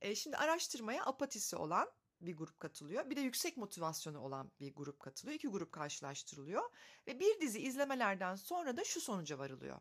[0.00, 3.10] E, şimdi araştırmaya apatisi olan bir grup katılıyor.
[3.10, 5.36] Bir de yüksek motivasyonu olan bir grup katılıyor.
[5.36, 6.70] İki grup karşılaştırılıyor.
[7.06, 9.80] Ve bir dizi izlemelerden sonra da şu sonuca varılıyor.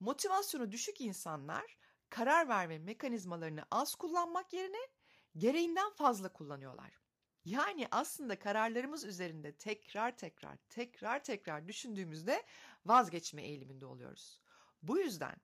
[0.00, 1.78] Motivasyonu düşük insanlar
[2.10, 4.88] karar verme mekanizmalarını az kullanmak yerine
[5.36, 7.05] gereğinden fazla kullanıyorlar.
[7.46, 12.42] Yani aslında kararlarımız üzerinde tekrar tekrar tekrar tekrar düşündüğümüzde
[12.86, 14.40] vazgeçme eğiliminde oluyoruz.
[14.82, 15.36] Bu yüzden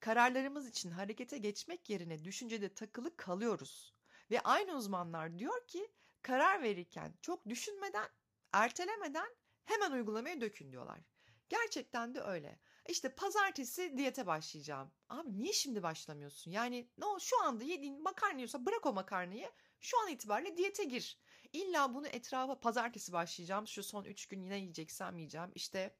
[0.00, 3.94] kararlarımız için harekete geçmek yerine düşüncede takılı kalıyoruz.
[4.30, 5.88] Ve aynı uzmanlar diyor ki
[6.22, 8.08] karar verirken çok düşünmeden,
[8.52, 11.00] ertelemeden hemen uygulamaya dökün diyorlar.
[11.48, 12.58] Gerçekten de öyle.
[12.88, 14.92] İşte pazartesi diyete başlayacağım.
[15.08, 16.50] Abi niye şimdi başlamıyorsun?
[16.50, 19.50] Yani ne o şu anda yediğin makarna yiyorsa bırak o makarnayı.
[19.80, 21.18] Şu an itibariyle diyete gir.
[21.52, 23.66] İlla bunu etrafa pazartesi başlayacağım.
[23.66, 25.50] Şu son üç gün yine yiyeceksem yiyeceğim.
[25.54, 25.94] İşte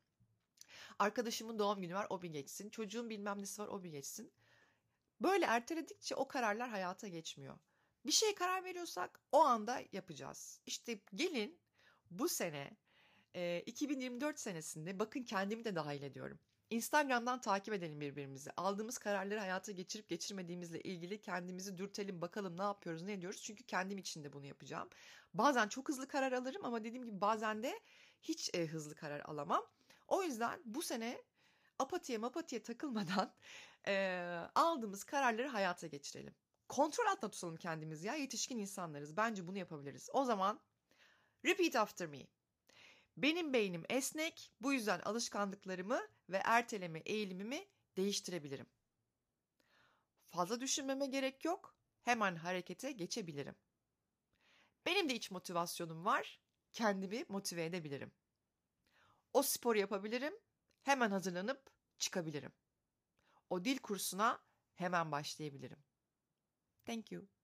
[0.98, 2.70] arkadaşımın doğum günü var o bir geçsin.
[2.70, 4.32] Çocuğun bilmem nesi var o bir geçsin.
[5.20, 7.58] Böyle erteledikçe o kararlar hayata geçmiyor.
[8.06, 10.60] Bir şeye karar veriyorsak o anda yapacağız.
[10.66, 11.60] İşte gelin
[12.10, 12.76] bu sene
[13.66, 16.38] 2024 senesinde bakın kendimi de dahil ediyorum.
[16.70, 18.50] Instagram'dan takip edelim birbirimizi.
[18.56, 23.42] Aldığımız kararları hayata geçirip geçirmediğimizle ilgili kendimizi dürtelim bakalım ne yapıyoruz ne ediyoruz.
[23.42, 24.88] Çünkü kendim için de bunu yapacağım.
[25.35, 27.80] Bazen çok hızlı karar alırım ama dediğim gibi bazen de
[28.22, 29.66] hiç e, hızlı karar alamam.
[30.09, 31.22] O yüzden bu sene
[31.78, 33.33] apatiye mapatiye takılmadan
[33.87, 34.16] e,
[34.54, 36.35] aldığımız kararları hayata geçirelim.
[36.68, 39.16] Kontrol altında tutalım kendimizi ya yetişkin insanlarız.
[39.16, 40.09] Bence bunu yapabiliriz.
[40.12, 40.61] O zaman
[41.44, 42.26] repeat after me.
[43.22, 48.66] Benim beynim esnek, bu yüzden alışkanlıklarımı ve erteleme eğilimimi değiştirebilirim.
[50.26, 53.56] Fazla düşünmeme gerek yok, hemen harekete geçebilirim.
[54.87, 56.40] Benim de iç motivasyonum var,
[56.72, 58.12] kendimi motive edebilirim.
[59.33, 60.35] O spor yapabilirim,
[60.83, 62.52] hemen hazırlanıp çıkabilirim.
[63.50, 64.42] O dil kursuna
[64.74, 65.85] hemen başlayabilirim.
[66.85, 67.39] Thank you.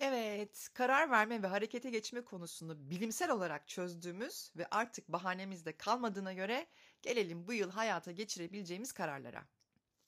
[0.00, 6.32] Evet, karar verme ve harekete geçme konusunu bilimsel olarak çözdüğümüz ve artık bahanemiz de kalmadığına
[6.32, 6.66] göre
[7.02, 9.48] gelelim bu yıl hayata geçirebileceğimiz kararlara.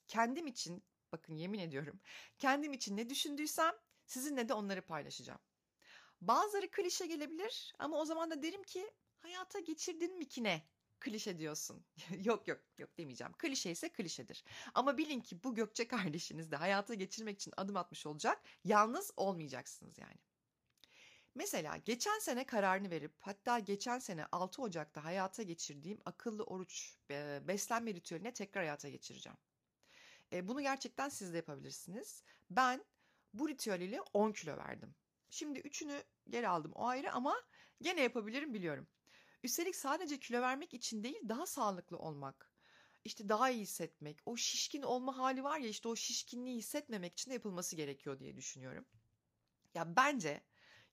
[0.07, 2.01] Kendim için, bakın yemin ediyorum,
[2.39, 3.73] kendim için ne düşündüysem
[4.05, 5.39] sizinle de onları paylaşacağım.
[6.21, 10.69] Bazıları klişe gelebilir ama o zaman da derim ki hayata geçirdin mi ki ne?
[11.03, 11.85] Klişe diyorsun.
[12.23, 13.33] yok yok yok demeyeceğim.
[13.33, 14.43] Klişe ise klişedir.
[14.73, 18.41] Ama bilin ki bu Gökçe kardeşiniz de hayata geçirmek için adım atmış olacak.
[18.63, 20.17] Yalnız olmayacaksınız yani.
[21.35, 26.97] Mesela geçen sene kararını verip hatta geçen sene 6 Ocak'ta hayata geçirdiğim akıllı oruç
[27.47, 29.37] beslenme ritüeline tekrar hayata geçireceğim.
[30.33, 32.23] E, bunu gerçekten siz de yapabilirsiniz.
[32.49, 32.85] Ben
[33.33, 34.95] bu ritüel ile 10 kilo verdim.
[35.29, 37.35] Şimdi üçünü geri aldım o ayrı ama
[37.81, 38.87] gene yapabilirim biliyorum.
[39.43, 42.51] Üstelik sadece kilo vermek için değil daha sağlıklı olmak,
[43.03, 47.31] işte daha iyi hissetmek, o şişkin olma hali var ya işte o şişkinliği hissetmemek için
[47.31, 48.85] de yapılması gerekiyor diye düşünüyorum.
[49.73, 50.43] Ya bence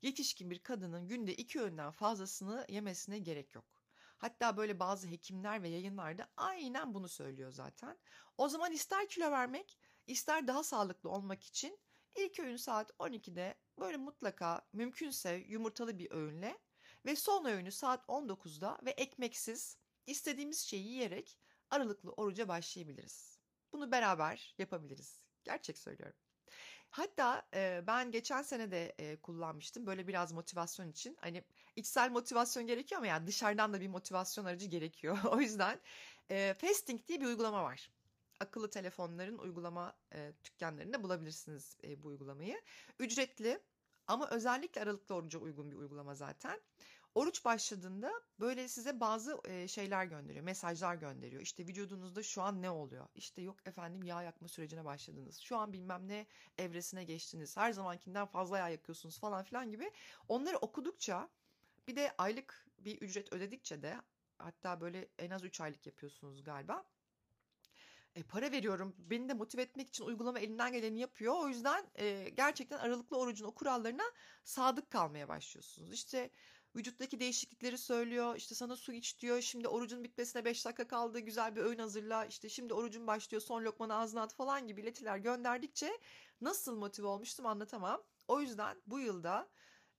[0.02, 3.82] yetişkin bir kadının günde iki öğünden fazlasını yemesine gerek yok.
[4.18, 7.98] Hatta böyle bazı hekimler ve yayınlarda aynen bunu söylüyor zaten.
[8.38, 11.78] O zaman ister kilo vermek, ister daha sağlıklı olmak için
[12.16, 16.58] ilk öğün saat 12'de böyle mutlaka mümkünse yumurtalı bir öğünle
[17.06, 21.38] ve son öğünü saat 19'da ve ekmeksiz istediğimiz şeyi yiyerek
[21.70, 23.38] aralıklı oruca başlayabiliriz.
[23.72, 25.20] Bunu beraber yapabiliriz.
[25.44, 26.16] Gerçek söylüyorum.
[26.90, 31.16] Hatta e, ben geçen sene de e, kullanmıştım böyle biraz motivasyon için.
[31.20, 31.44] Hani
[31.76, 35.18] içsel motivasyon gerekiyor ama yani dışarıdan da bir motivasyon aracı gerekiyor.
[35.24, 35.80] o yüzden
[36.30, 37.90] e, Fasting diye bir uygulama var.
[38.40, 42.60] Akıllı telefonların uygulama e, dükkanlarında bulabilirsiniz e, bu uygulamayı.
[42.98, 43.60] Ücretli
[44.10, 46.60] ama özellikle aralıklı oruca uygun bir uygulama zaten.
[47.14, 51.42] Oruç başladığında böyle size bazı şeyler gönderiyor, mesajlar gönderiyor.
[51.42, 53.06] İşte vücudunuzda şu an ne oluyor?
[53.14, 55.38] İşte yok efendim yağ yakma sürecine başladınız.
[55.38, 56.26] Şu an bilmem ne
[56.58, 57.56] evresine geçtiniz.
[57.56, 59.90] Her zamankinden fazla yağ yakıyorsunuz falan filan gibi.
[60.28, 61.28] Onları okudukça
[61.88, 64.00] bir de aylık bir ücret ödedikçe de
[64.38, 66.84] hatta böyle en az 3 aylık yapıyorsunuz galiba.
[68.14, 68.94] E, para veriyorum.
[68.98, 71.34] Beni de motive etmek için uygulama elinden geleni yapıyor.
[71.38, 74.12] O yüzden e, gerçekten aralıklı orucun o kurallarına
[74.44, 75.92] sadık kalmaya başlıyorsunuz.
[75.92, 76.30] İşte
[76.76, 78.36] vücuttaki değişiklikleri söylüyor.
[78.36, 79.40] İşte sana su iç diyor.
[79.40, 81.18] Şimdi orucun bitmesine 5 dakika kaldı.
[81.18, 82.24] Güzel bir öğün hazırla.
[82.24, 83.42] İşte şimdi orucun başlıyor.
[83.42, 85.98] Son lokmanı ağzına at falan gibi iletiler gönderdikçe
[86.40, 88.02] nasıl motive olmuştum anlatamam.
[88.28, 89.48] O yüzden bu yılda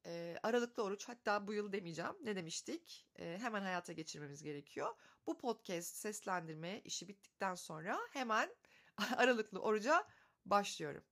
[0.06, 2.16] e, aralıklı oruç hatta bu yıl demeyeceğim.
[2.24, 3.08] Ne demiştik?
[3.20, 4.96] E, hemen hayata geçirmemiz gerekiyor.
[5.28, 8.56] Bu podcast seslendirme işi bittikten sonra hemen
[9.18, 10.08] aralıklı oruca
[10.46, 11.04] başlıyorum.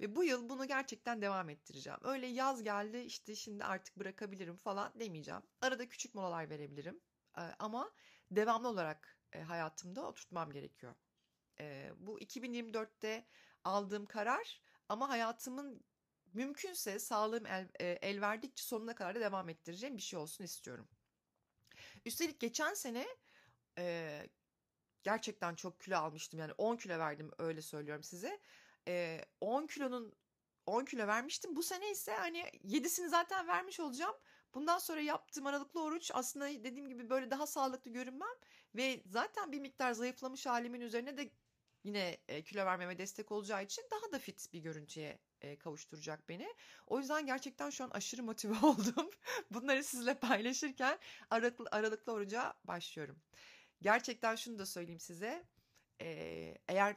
[0.00, 1.98] Ve bu yıl bunu gerçekten devam ettireceğim.
[2.02, 5.42] Öyle yaz geldi işte şimdi artık bırakabilirim falan demeyeceğim.
[5.60, 7.00] Arada küçük molalar verebilirim.
[7.58, 7.92] Ama
[8.30, 10.94] devamlı olarak hayatımda oturtmam gerekiyor.
[11.96, 13.26] Bu 2024'te
[13.64, 15.84] aldığım karar ama hayatımın
[16.34, 20.88] mümkünse sağlığım el, el verdikçe sonuna kadar da devam ettireceğim bir şey olsun istiyorum.
[22.04, 23.06] Üstelik geçen sene
[23.78, 24.26] e,
[25.02, 26.40] gerçekten çok kilo almıştım.
[26.40, 28.40] Yani 10 kilo verdim öyle söylüyorum size
[28.88, 30.14] e, 10 kilonun
[30.66, 31.56] 10 kilo vermiştim.
[31.56, 34.14] Bu sene ise hani 7'sini zaten vermiş olacağım.
[34.54, 38.28] Bundan sonra yaptığım aralıklı oruç aslında dediğim gibi böyle daha sağlıklı görünmem
[38.74, 41.30] ve zaten bir miktar zayıflamış halimin üzerine de
[41.84, 46.54] yine e, kilo vermeme destek olacağı için daha da fit bir görüntüye e, kavuşturacak beni.
[46.86, 49.10] O yüzden gerçekten şu an aşırı motive oldum.
[49.50, 50.98] Bunları sizle paylaşırken
[51.30, 53.18] aralıklı, aralıklı oruca başlıyorum.
[53.82, 55.44] Gerçekten şunu da söyleyeyim size.
[56.00, 56.08] E,
[56.68, 56.96] eğer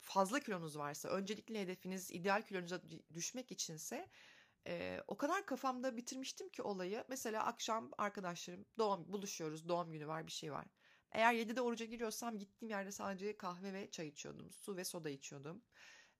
[0.00, 2.82] fazla kilonuz varsa, öncelikli hedefiniz ideal kilonuza
[3.14, 4.08] düşmek içinse
[4.66, 7.04] e, o kadar kafamda bitirmiştim ki olayı.
[7.08, 10.66] Mesela akşam arkadaşlarım doğum buluşuyoruz, doğum günü var, bir şey var.
[11.12, 14.52] Eğer 7'de oruca giriyorsam gittiğim yerde sadece kahve ve çay içiyordum.
[14.52, 15.62] Su ve soda içiyordum.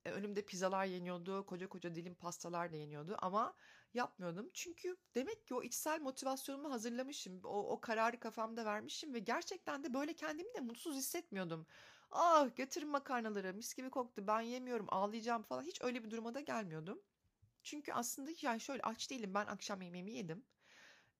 [0.08, 3.54] E, önümde pizzalar yeniyordu, koca koca dilim pastalar da yeniyordu ama
[3.94, 4.50] yapmıyordum.
[4.54, 7.40] Çünkü demek ki o içsel motivasyonumu hazırlamışım.
[7.44, 11.66] O, o kararı kafamda vermişim ve gerçekten de böyle kendimi de mutsuz hissetmiyordum.
[12.10, 16.40] Ah götürün makarnaları mis gibi koktu ben yemiyorum ağlayacağım falan hiç öyle bir duruma da
[16.40, 17.02] gelmiyordum.
[17.62, 20.44] Çünkü aslında yani şöyle aç değilim ben akşam yemeğimi yedim.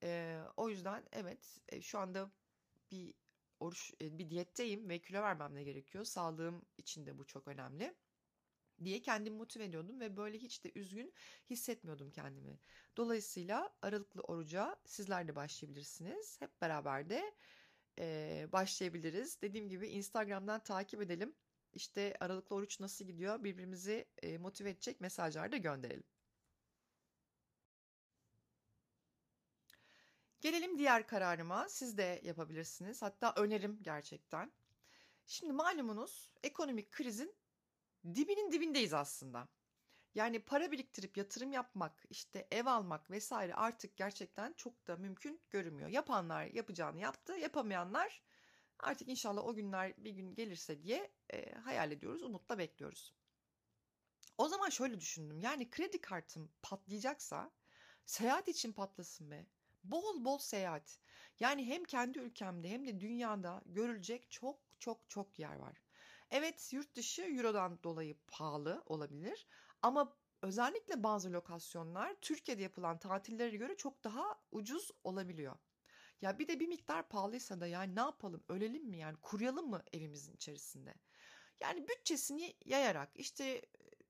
[0.03, 2.31] Ee, o yüzden evet e, şu anda
[2.91, 3.15] bir
[3.61, 6.05] oruç e, bir diyetteyim ve kilo vermem de gerekiyor.
[6.05, 7.95] Sağlığım için de bu çok önemli
[8.85, 11.15] diye kendimi motive ediyordum ve böyle hiç de üzgün
[11.51, 12.59] hissetmiyordum kendimi.
[12.97, 16.41] Dolayısıyla aralıklı oruca sizler de başlayabilirsiniz.
[16.41, 17.35] Hep beraber de
[17.99, 19.43] e, başlayabiliriz.
[19.43, 21.35] Dediğim gibi Instagram'dan takip edelim.
[21.73, 26.05] İşte aralıklı oruç nasıl gidiyor birbirimizi e, motive edecek mesajlar da gönderelim.
[30.41, 31.69] Gelelim diğer kararıma.
[31.69, 33.03] Siz de yapabilirsiniz.
[33.03, 34.53] Hatta önerim gerçekten.
[35.27, 37.35] Şimdi malumunuz ekonomik krizin
[38.15, 39.49] dibinin dibindeyiz aslında.
[40.15, 45.89] Yani para biriktirip yatırım yapmak, işte ev almak vesaire artık gerçekten çok da mümkün görünmüyor.
[45.89, 48.23] Yapanlar yapacağını yaptı, yapamayanlar
[48.79, 53.15] artık inşallah o günler bir gün gelirse diye e, hayal ediyoruz, umutla bekliyoruz.
[54.39, 55.41] O zaman şöyle düşündüm.
[55.41, 57.51] Yani kredi kartım patlayacaksa
[58.07, 59.47] seyahat için patlasın be.
[59.85, 60.99] Bol bol seyahat.
[61.41, 65.88] Yani hem kendi ülkemde hem de dünyada görülecek çok çok çok yer var.
[66.31, 69.47] Evet yurt dışı Euro'dan dolayı pahalı olabilir
[69.83, 75.57] ama özellikle bazı lokasyonlar Türkiye'de yapılan tatillere göre çok daha ucuz olabiliyor.
[76.23, 79.83] Ya bir de bir miktar pahalıysa da yani ne yapalım ölelim mi yani kuruyalım mı
[79.93, 80.95] evimizin içerisinde?
[81.61, 83.63] Yani bütçesini yayarak işte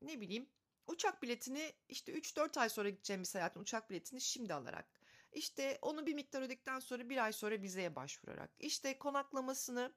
[0.02, 0.50] ne bileyim
[0.86, 4.88] uçak biletini işte 3-4 ay sonra gideceğim bir seyahatin uçak biletini şimdi alarak
[5.32, 9.94] işte onu bir miktar ödedikten sonra bir ay sonra vizeye başvurarak işte konaklamasını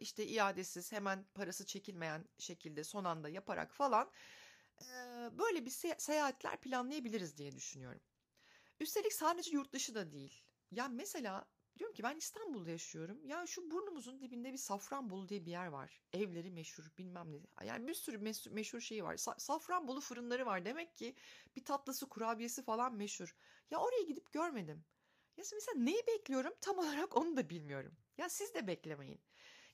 [0.00, 4.10] işte iadesiz hemen parası çekilmeyen şekilde son anda yaparak falan
[5.38, 8.00] böyle bir seyahatler planlayabiliriz diye düşünüyorum.
[8.80, 10.42] Üstelik sadece yurt dışı da değil.
[10.70, 11.44] Ya mesela
[11.78, 13.24] diyorum ki ben İstanbul'da yaşıyorum.
[13.26, 16.02] Ya şu burnumuzun dibinde bir Safranbolu diye bir yer var.
[16.12, 17.66] Evleri meşhur bilmem ne.
[17.66, 19.14] Yani bir sürü meşhur, meşhur şeyi var.
[19.14, 20.64] Sa- Safranbolu fırınları var.
[20.64, 21.14] Demek ki
[21.56, 23.36] bir tatlısı kurabiyesi falan meşhur.
[23.70, 24.84] Ya oraya gidip görmedim.
[25.36, 27.96] Ya mesela neyi bekliyorum tam olarak onu da bilmiyorum.
[28.18, 29.20] Ya siz de beklemeyin.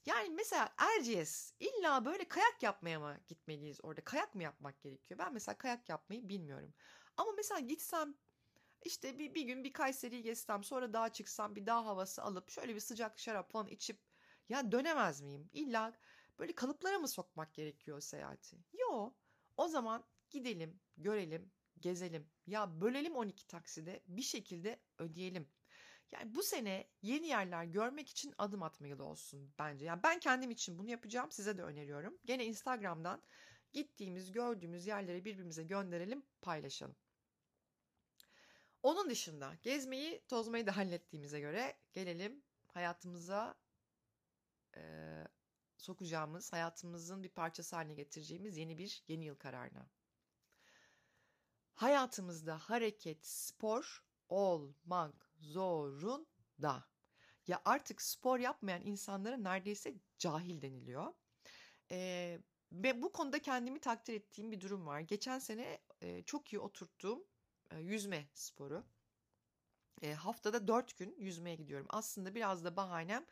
[0.06, 4.04] Yani mesela Erciyes illa böyle kayak yapmaya mı gitmeliyiz orada?
[4.04, 5.18] Kayak mı yapmak gerekiyor?
[5.18, 6.74] Ben mesela kayak yapmayı bilmiyorum.
[7.16, 8.14] Ama mesela gitsem
[8.82, 12.74] işte bir, bir gün bir Kayseri'yi gezsem sonra dağa çıksam bir dağ havası alıp şöyle
[12.74, 14.00] bir sıcak şarap falan içip
[14.48, 15.50] ya dönemez miyim?
[15.52, 15.92] İlla
[16.38, 18.56] böyle kalıplara mı sokmak gerekiyor seyahati?
[18.72, 19.14] Yo
[19.56, 22.30] o zaman gidelim, görelim, gezelim.
[22.46, 25.48] Ya bölelim 12 takside bir şekilde ödeyelim.
[26.14, 29.84] Yani bu sene yeni yerler görmek için adım atma yılı olsun bence.
[29.84, 31.30] Yani ben kendim için bunu yapacağım.
[31.30, 32.18] Size de öneriyorum.
[32.24, 33.22] Gene Instagram'dan
[33.72, 36.96] gittiğimiz, gördüğümüz yerleri birbirimize gönderelim, paylaşalım.
[38.82, 43.54] Onun dışında gezmeyi, tozmayı da hallettiğimize göre gelelim hayatımıza
[44.76, 44.82] e,
[45.76, 49.86] sokacağımız, hayatımızın bir parçası haline getireceğimiz yeni bir yeni yıl kararına.
[51.74, 56.84] Hayatımızda hareket, spor olmak zorunda.
[57.46, 61.12] Ya artık spor yapmayan insanlara neredeyse cahil deniliyor.
[61.90, 62.40] Ee,
[62.72, 65.00] ve bu konuda kendimi takdir ettiğim bir durum var.
[65.00, 67.26] Geçen sene e, çok iyi oturttuğum
[67.70, 68.84] e, yüzme sporu.
[70.02, 71.86] E, haftada dört gün yüzmeye gidiyorum.
[71.90, 73.26] Aslında biraz da bahanem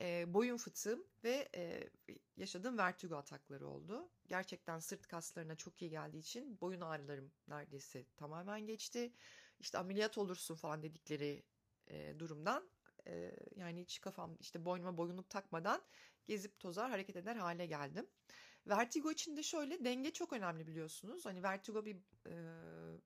[0.00, 1.90] e, boyun fıtığım ve e,
[2.36, 4.10] yaşadığım vertigo atakları oldu.
[4.28, 9.12] Gerçekten sırt kaslarına çok iyi geldiği için boyun ağrılarım neredeyse tamamen geçti.
[9.60, 11.42] İşte ameliyat olursun falan dedikleri
[11.88, 12.70] e, durumdan
[13.06, 15.82] e, yani hiç kafam işte boynuma boyunluk takmadan
[16.26, 18.06] gezip tozar hareket eder hale geldim.
[18.66, 21.26] Vertigo için de şöyle denge çok önemli biliyorsunuz.
[21.26, 21.96] Hani vertigo bir
[22.26, 22.34] e,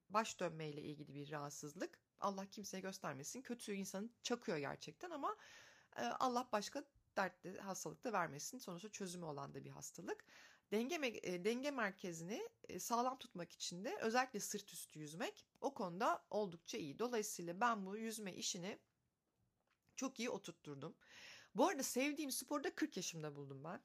[0.09, 1.99] baş dönmeyle ilgili bir rahatsızlık.
[2.21, 3.43] Allah kimseye göstermesin.
[3.43, 5.37] Kötü insanı çakıyor gerçekten ama
[5.97, 6.85] e, Allah başka
[7.17, 8.59] dertli hastalık da vermesin.
[8.59, 10.25] Sonuçta çözümü olan da bir hastalık.
[10.73, 16.25] Denge, e, denge merkezini e, sağlam tutmak için de özellikle sırt üstü yüzmek o konuda
[16.31, 16.99] oldukça iyi.
[16.99, 18.79] Dolayısıyla ben bu yüzme işini
[19.97, 20.95] çok iyi oturtturdum.
[21.55, 23.81] Bu arada sevdiğim sporu da 40 yaşımda buldum ben.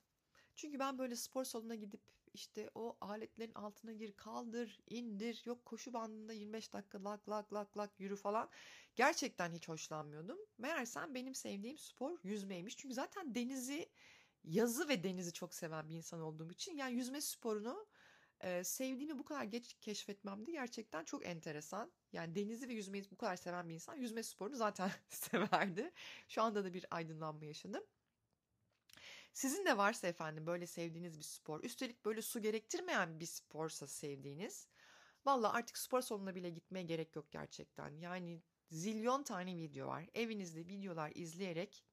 [0.55, 2.01] Çünkü ben böyle spor salonuna gidip
[2.33, 7.77] işte o aletlerin altına gir, kaldır, indir, yok koşu bandında 25 dakika lak lak lak
[7.77, 8.49] lak yürü falan.
[8.95, 10.37] Gerçekten hiç hoşlanmıyordum.
[10.57, 12.77] Meğersem benim sevdiğim spor yüzmeymiş.
[12.77, 13.89] Çünkü zaten denizi,
[14.47, 17.87] yazı ve denizi çok seven bir insan olduğum için yani yüzme sporunu
[18.41, 21.91] e, sevdiğimi bu kadar geç keşfetmem de gerçekten çok enteresan.
[22.13, 25.91] Yani denizi ve yüzmeyi bu kadar seven bir insan yüzme sporunu zaten severdi.
[26.27, 27.83] Şu anda da bir aydınlanma yaşadım.
[29.33, 34.67] Sizin de varsa efendim böyle sevdiğiniz bir spor, üstelik böyle su gerektirmeyen bir sporsa sevdiğiniz,
[35.25, 37.97] valla artık spor salonuna bile gitmeye gerek yok gerçekten.
[37.97, 38.41] Yani
[38.71, 40.09] zilyon tane video var.
[40.13, 41.83] Evinizde videolar izleyerek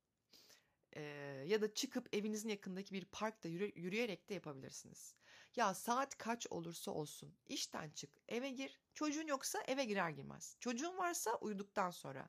[0.96, 1.02] e,
[1.46, 5.14] ya da çıkıp evinizin yakındaki bir parkta yürü, yürüyerek de yapabilirsiniz.
[5.56, 10.56] Ya saat kaç olursa olsun işten çık eve gir çocuğun yoksa eve girer girmez.
[10.60, 12.28] Çocuğun varsa uyuduktan sonra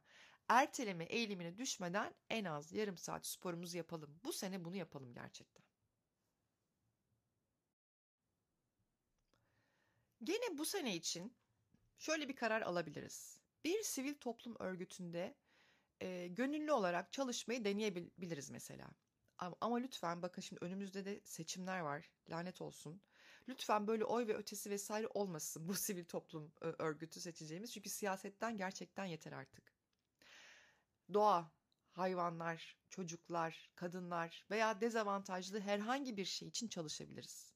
[0.50, 4.20] erteleme eğilimine düşmeden en az yarım saat sporumuzu yapalım.
[4.24, 5.64] Bu sene bunu yapalım gerçekten.
[10.24, 11.38] Gene bu sene için
[11.98, 13.40] şöyle bir karar alabiliriz.
[13.64, 15.36] Bir sivil toplum örgütünde
[16.02, 18.88] e, gönüllü olarak çalışmayı deneyebiliriz mesela.
[19.38, 22.12] Ama, ama lütfen bakın şimdi önümüzde de seçimler var.
[22.30, 23.02] Lanet olsun.
[23.48, 27.74] Lütfen böyle oy ve ötesi vesaire olmasın bu sivil toplum örgütü seçeceğimiz.
[27.74, 29.76] Çünkü siyasetten gerçekten yeter artık
[31.14, 31.52] doğa,
[31.92, 37.55] hayvanlar, çocuklar, kadınlar veya dezavantajlı herhangi bir şey için çalışabiliriz.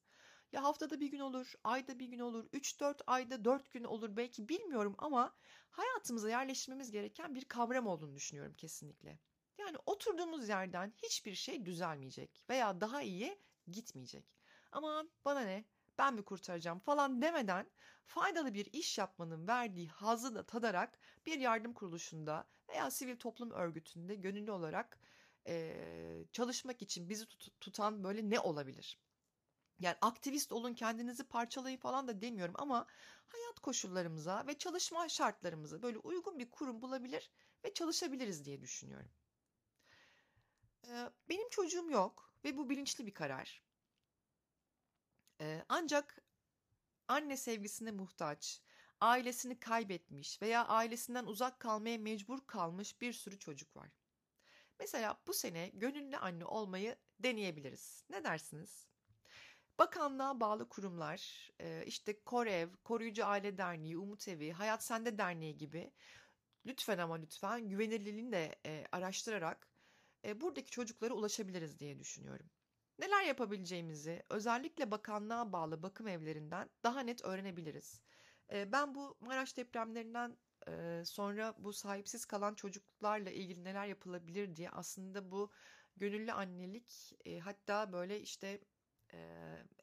[0.52, 4.48] Ya haftada bir gün olur, ayda bir gün olur, 3-4 ayda 4 gün olur belki
[4.48, 5.36] bilmiyorum ama
[5.70, 9.18] hayatımıza yerleştirmemiz gereken bir kavram olduğunu düşünüyorum kesinlikle.
[9.58, 14.38] Yani oturduğumuz yerden hiçbir şey düzelmeyecek veya daha iyiye gitmeyecek.
[14.72, 15.64] Ama bana ne
[15.98, 17.70] ben mi kurtaracağım falan demeden
[18.06, 24.14] faydalı bir iş yapmanın verdiği hazı da tadarak bir yardım kuruluşunda veya sivil toplum örgütünde
[24.14, 25.00] gönüllü olarak
[25.46, 29.00] e, çalışmak için bizi tut, tutan böyle ne olabilir?
[29.80, 32.86] Yani aktivist olun kendinizi parçalayın falan da demiyorum ama
[33.28, 37.30] hayat koşullarımıza ve çalışma şartlarımıza böyle uygun bir kurum bulabilir
[37.64, 39.10] ve çalışabiliriz diye düşünüyorum.
[41.28, 43.62] Benim çocuğum yok ve bu bilinçli bir karar.
[45.68, 46.18] Ancak
[47.08, 48.62] anne sevgisine muhtaç,
[49.00, 53.88] ailesini kaybetmiş veya ailesinden uzak kalmaya mecbur kalmış bir sürü çocuk var.
[54.80, 58.04] Mesela bu sene gönüllü anne olmayı deneyebiliriz.
[58.10, 58.89] Ne dersiniz?
[59.80, 61.50] Bakanlığa bağlı kurumlar,
[61.86, 65.92] işte Korev, Koruyucu Aile Derneği, Umut Evi, Hayat Sende Derneği gibi
[66.66, 68.54] lütfen ama lütfen güvenilirliğini de
[68.92, 69.68] araştırarak
[70.34, 72.50] buradaki çocuklara ulaşabiliriz diye düşünüyorum.
[72.98, 78.02] Neler yapabileceğimizi özellikle bakanlığa bağlı bakım evlerinden daha net öğrenebiliriz.
[78.52, 80.36] Ben bu Maraş depremlerinden
[81.04, 85.50] sonra bu sahipsiz kalan çocuklarla ilgili neler yapılabilir diye aslında bu
[85.96, 87.12] gönüllü annelik
[87.42, 88.60] hatta böyle işte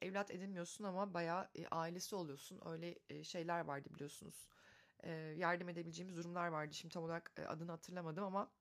[0.01, 2.61] evlat edinmiyorsun ama bayağı ailesi oluyorsun.
[2.65, 4.49] Öyle şeyler vardı biliyorsunuz.
[5.35, 6.73] Yardım edebileceğimiz durumlar vardı.
[6.73, 8.51] Şimdi tam olarak adını hatırlamadım ama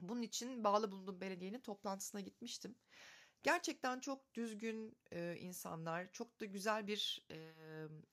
[0.00, 2.74] bunun için bağlı bulunduğum belediyenin toplantısına gitmiştim.
[3.42, 7.54] Gerçekten çok düzgün e, insanlar, çok da güzel bir e,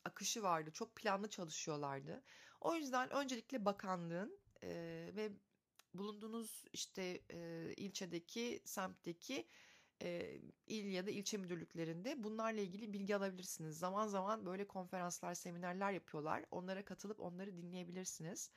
[0.05, 2.23] akışı vardı, çok planlı çalışıyorlardı.
[2.61, 4.69] O yüzden öncelikle bakanlığın e,
[5.15, 5.31] ve
[5.93, 9.47] bulunduğunuz işte e, ilçedeki, semtteki
[10.01, 13.79] e, il ya da ilçe müdürlüklerinde bunlarla ilgili bilgi alabilirsiniz.
[13.79, 16.45] Zaman zaman böyle konferanslar, seminerler yapıyorlar.
[16.51, 18.51] Onlara katılıp onları dinleyebilirsiniz.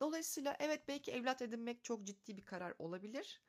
[0.00, 3.42] Dolayısıyla evet belki evlat edinmek çok ciddi bir karar olabilir.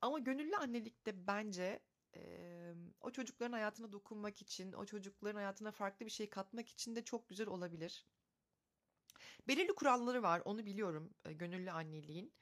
[0.00, 1.80] Ama gönüllü annelikte bence
[2.16, 7.04] e, o çocukların hayatına dokunmak için, o çocukların hayatına farklı bir şey katmak için de
[7.04, 8.06] çok güzel olabilir.
[9.48, 12.32] Belirli kuralları var, onu biliyorum gönüllü anneliğin.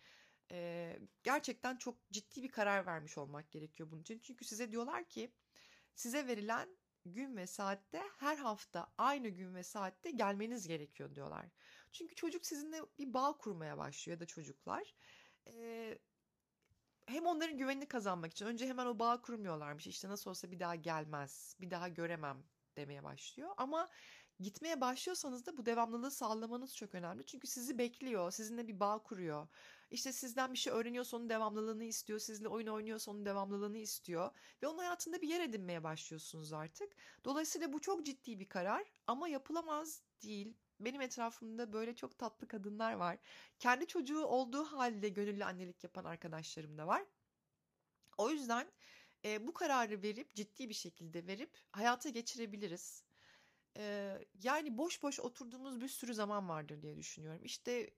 [0.52, 4.18] E, gerçekten çok ciddi bir karar vermiş olmak gerekiyor bunun için.
[4.18, 5.34] Çünkü size diyorlar ki
[5.94, 11.46] size verilen gün ve saatte her hafta aynı gün ve saatte gelmeniz gerekiyor diyorlar.
[11.92, 14.94] Çünkü çocuk sizinle bir bağ kurmaya başlıyor ya da çocuklar.
[15.46, 15.98] Ee,
[17.06, 19.86] hem onların güvenini kazanmak için önce hemen o bağ kurmuyorlarmış.
[19.86, 22.44] İşte nasıl olsa bir daha gelmez, bir daha göremem
[22.76, 23.50] demeye başlıyor.
[23.56, 23.88] Ama
[24.40, 27.26] gitmeye başlıyorsanız da bu devamlılığı sağlamanız çok önemli.
[27.26, 29.48] Çünkü sizi bekliyor, sizinle bir bağ kuruyor.
[29.90, 32.18] İşte sizden bir şey öğreniyorsa onun devamlılığını istiyor.
[32.18, 34.30] Sizle oyun oynuyorsa onun devamlılığını istiyor.
[34.62, 36.96] Ve onun hayatında bir yer edinmeye başlıyorsunuz artık.
[37.24, 40.56] Dolayısıyla bu çok ciddi bir karar ama yapılamaz değil.
[40.80, 43.18] Benim etrafımda böyle çok tatlı kadınlar var.
[43.58, 47.04] Kendi çocuğu olduğu halde gönüllü annelik yapan arkadaşlarım da var.
[48.18, 48.66] O yüzden
[49.24, 53.04] e, bu kararı verip ciddi bir şekilde verip hayata geçirebiliriz.
[53.76, 57.44] E, yani boş boş oturduğumuz bir sürü zaman vardır diye düşünüyorum.
[57.44, 57.90] İşte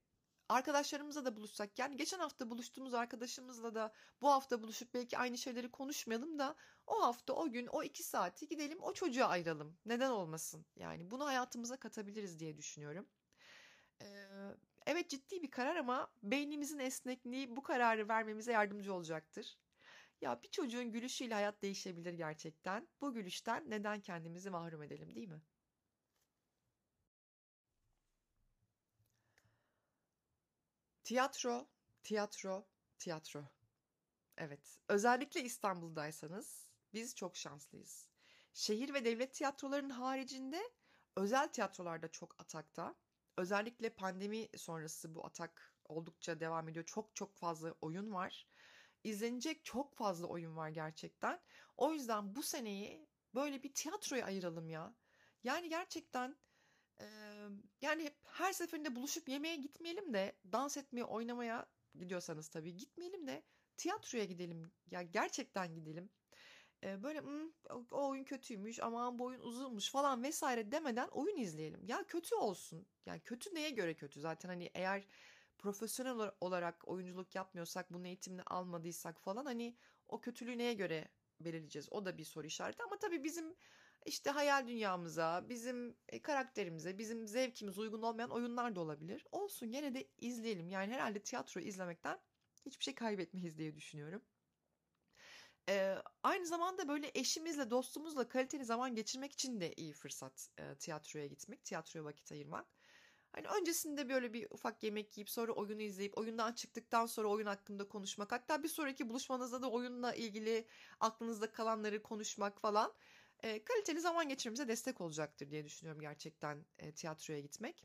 [0.49, 3.93] arkadaşlarımızla da buluşsak yani geçen hafta buluştuğumuz arkadaşımızla da
[4.23, 8.49] bu hafta buluşup belki aynı şeyleri konuşmayalım da o hafta o gün o iki saati
[8.49, 9.79] gidelim o çocuğa ayıralım.
[9.87, 10.67] Neden olmasın?
[10.77, 13.09] Yani bunu hayatımıza katabiliriz diye düşünüyorum.
[14.87, 19.59] Evet ciddi bir karar ama beynimizin esnekliği bu kararı vermemize yardımcı olacaktır.
[20.21, 22.89] Ya bir çocuğun gülüşüyle hayat değişebilir gerçekten.
[23.01, 25.43] Bu gülüşten neden kendimizi mahrum edelim değil mi?
[31.09, 31.67] Tiyatro,
[32.03, 32.67] tiyatro,
[32.99, 33.45] tiyatro.
[34.37, 38.09] Evet, özellikle İstanbul'daysanız biz çok şanslıyız.
[38.55, 40.71] Şehir ve devlet tiyatrolarının haricinde
[41.17, 42.95] özel tiyatrolar da çok atakta.
[43.37, 46.85] Özellikle pandemi sonrası bu atak oldukça devam ediyor.
[46.85, 48.49] Çok çok fazla oyun var.
[49.05, 51.41] İzlenecek çok fazla oyun var gerçekten.
[51.77, 54.95] O yüzden bu seneyi böyle bir tiyatroya ayıralım ya.
[55.45, 56.37] Yani gerçekten
[57.81, 63.43] yani her seferinde buluşup yemeğe gitmeyelim de dans etmeye oynamaya gidiyorsanız tabii gitmeyelim de
[63.77, 64.73] tiyatroya gidelim.
[64.91, 66.11] Ya gerçekten gidelim.
[66.83, 67.23] böyle
[67.91, 71.85] o oyun kötüymüş aman bu oyun uzunmuş falan vesaire demeden oyun izleyelim.
[71.87, 72.87] Ya kötü olsun.
[73.07, 74.21] Yani kötü neye göre kötü?
[74.21, 75.07] Zaten hani eğer
[75.59, 79.77] profesyonel olarak oyunculuk yapmıyorsak, bunun eğitimini almadıysak falan hani
[80.09, 81.09] o kötülüğü neye göre
[81.41, 81.89] belirleyeceğiz?
[81.93, 83.55] O da bir soru işareti ama tabii bizim
[84.09, 89.27] işte hayal dünyamıza, bizim e, karakterimize, bizim zevkimize uygun olmayan oyunlar da olabilir.
[89.33, 90.69] Olsun gene de izleyelim.
[90.69, 92.19] Yani herhalde tiyatro izlemekten
[92.67, 94.23] hiçbir şey kaybetmeyiz diye düşünüyorum.
[95.69, 101.27] Ee, aynı zamanda böyle eşimizle, dostumuzla kaliteli zaman geçirmek için de iyi fırsat e, tiyatroya
[101.27, 102.67] gitmek, tiyatroya vakit ayırmak.
[103.33, 107.89] Hani öncesinde böyle bir ufak yemek yiyip sonra oyunu izleyip oyundan çıktıktan sonra oyun hakkında
[107.89, 108.33] konuşmak.
[108.33, 110.67] Hatta bir sonraki buluşmanızda da oyunla ilgili
[111.01, 112.95] aklınızda kalanları konuşmak falan
[113.43, 117.85] e, kaliteli zaman geçirmemize destek olacaktır diye düşünüyorum gerçekten e, tiyatroya gitmek.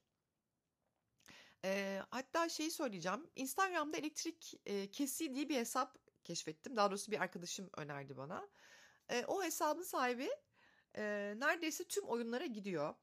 [1.65, 3.29] E, hatta şeyi söyleyeceğim.
[3.35, 6.75] Instagram'da elektrik e, kesi diye bir hesap keşfettim.
[6.75, 8.49] Daha doğrusu bir arkadaşım önerdi bana.
[9.09, 10.29] E, o hesabın sahibi
[10.97, 12.95] e, neredeyse tüm oyunlara gidiyor.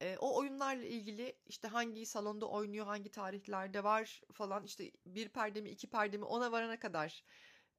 [0.00, 5.60] E, o oyunlarla ilgili işte hangi salonda oynuyor, hangi tarihlerde var falan işte bir perde
[5.60, 7.24] mi iki perde mi ona varana kadar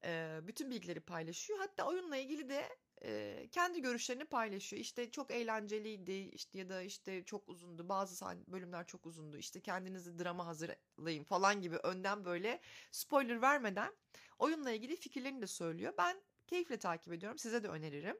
[0.06, 1.60] e, bütün bilgileri paylaşıyor.
[1.60, 2.70] Hatta oyunla ilgili de
[3.04, 4.82] e, kendi görüşlerini paylaşıyor.
[4.82, 7.90] İşte çok eğlenceliydi işte ya da işte çok uzundu.
[7.90, 9.38] Bazı bölümler çok uzundu.
[9.38, 13.96] İşte kendinizi drama hazırlayın falan gibi önden böyle spoiler vermeden
[14.40, 15.94] oyunla ilgili fikirlerini de söylüyor.
[15.98, 17.38] Ben keyifle takip ediyorum.
[17.38, 18.18] Size de öneririm.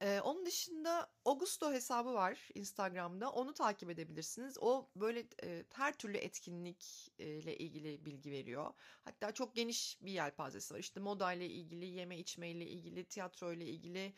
[0.00, 3.30] Ee, onun dışında Augusto hesabı var Instagram'da.
[3.32, 4.58] Onu takip edebilirsiniz.
[4.60, 8.74] O böyle e, her türlü etkinlikle ilgili bilgi veriyor.
[9.04, 10.78] Hatta çok geniş bir yelpazesi var.
[10.78, 14.14] İşte moda ile ilgili, yeme içme ile ilgili, tiyatro ile ilgili,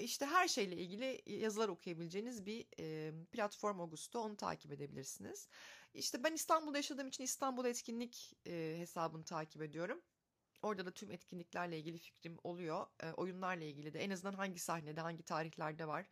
[0.00, 4.20] işte her şeyle ilgili yazılar okuyabileceğiniz bir e, platform Augusto.
[4.20, 5.48] Onu takip edebilirsiniz.
[5.94, 10.02] İşte ben İstanbul'da yaşadığım için İstanbul etkinlik e, hesabını takip ediyorum.
[10.64, 12.86] Orada da tüm etkinliklerle ilgili fikrim oluyor.
[13.02, 16.06] E, oyunlarla ilgili de en azından hangi sahnede, hangi tarihlerde var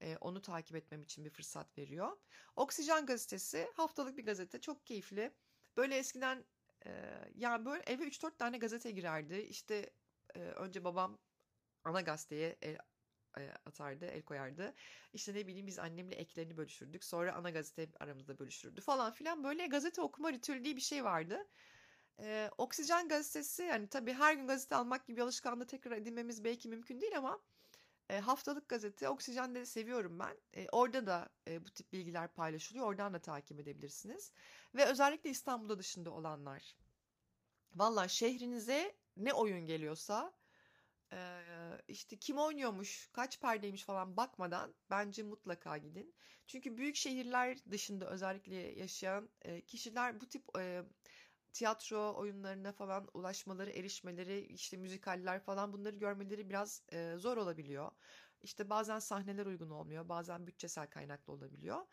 [0.00, 2.16] e, onu takip etmem için bir fırsat veriyor.
[2.56, 4.60] Oksijen gazetesi haftalık bir gazete.
[4.60, 5.34] Çok keyifli.
[5.76, 6.44] Böyle eskiden
[6.86, 6.90] e,
[7.34, 9.36] yani böyle eve 3-4 tane gazete girerdi.
[9.36, 9.90] İşte
[10.34, 11.18] e, önce babam
[11.84, 12.78] ana gazeteye el
[13.66, 14.74] atardı, el koyardı.
[15.12, 17.04] İşte ne bileyim biz annemle eklerini bölüşürdük.
[17.04, 19.44] Sonra ana gazete aramızda bölüşürdü falan filan.
[19.44, 21.46] Böyle gazete okuma ritüeli diye bir şey vardı.
[22.20, 27.00] Ee, Oksijen gazetesi yani tabii her gün gazete almak gibi alışkanlığı tekrar edinmemiz belki mümkün
[27.00, 27.40] değil ama
[28.10, 30.36] e, haftalık gazete Oksijen'de de seviyorum ben.
[30.54, 32.86] E, orada da e, bu tip bilgiler paylaşılıyor.
[32.86, 34.32] Oradan da takip edebilirsiniz.
[34.74, 36.76] Ve özellikle İstanbul'da dışında olanlar.
[37.74, 40.32] Valla şehrinize ne oyun geliyorsa
[41.12, 41.40] e,
[41.88, 46.14] işte kim oynuyormuş, kaç perdeymiş falan bakmadan bence mutlaka gidin.
[46.46, 50.82] Çünkü büyük şehirler dışında özellikle yaşayan e, kişiler bu tip e,
[51.54, 57.90] tiyatro oyunlarına falan ulaşmaları, erişmeleri, işte müzikaller falan bunları görmeleri biraz e, zor olabiliyor.
[58.42, 61.86] İşte bazen sahneler uygun olmuyor, bazen bütçesel kaynaklı olabiliyor.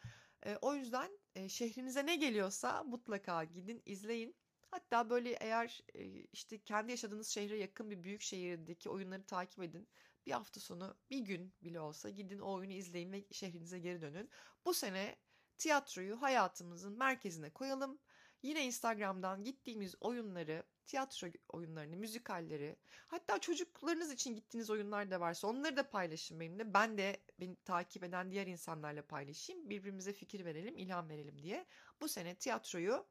[0.46, 4.36] E, o yüzden e, şehrinize ne geliyorsa mutlaka gidin, izleyin.
[4.72, 9.88] Hatta böyle eğer e, işte kendi yaşadığınız şehre yakın bir büyük şehirdeki oyunları takip edin.
[10.26, 14.30] Bir hafta sonu bir gün bile olsa gidin o oyunu izleyin ve şehrinize geri dönün.
[14.66, 15.16] Bu sene
[15.58, 18.00] tiyatroyu hayatımızın merkezine koyalım
[18.42, 22.76] Yine Instagram'dan gittiğimiz oyunları, tiyatro oyunlarını, müzikalleri,
[23.08, 26.74] hatta çocuklarınız için gittiğiniz oyunlar da varsa onları da paylaşın benimle.
[26.74, 29.70] Ben de beni takip eden diğer insanlarla paylaşayım.
[29.70, 31.66] Birbirimize fikir verelim, ilham verelim diye.
[32.02, 33.08] Bu sene tiyatroyu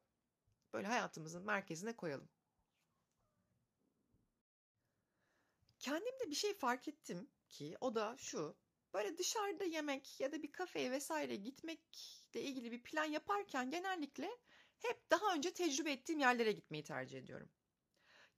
[0.73, 2.29] böyle hayatımızın merkezine koyalım.
[5.79, 8.55] Kendimde bir şey fark ettim ki o da şu.
[8.93, 14.37] Böyle dışarıda yemek ya da bir kafeye vesaire gitmekle ilgili bir plan yaparken genellikle
[14.81, 17.49] hep daha önce tecrübe ettiğim yerlere gitmeyi tercih ediyorum.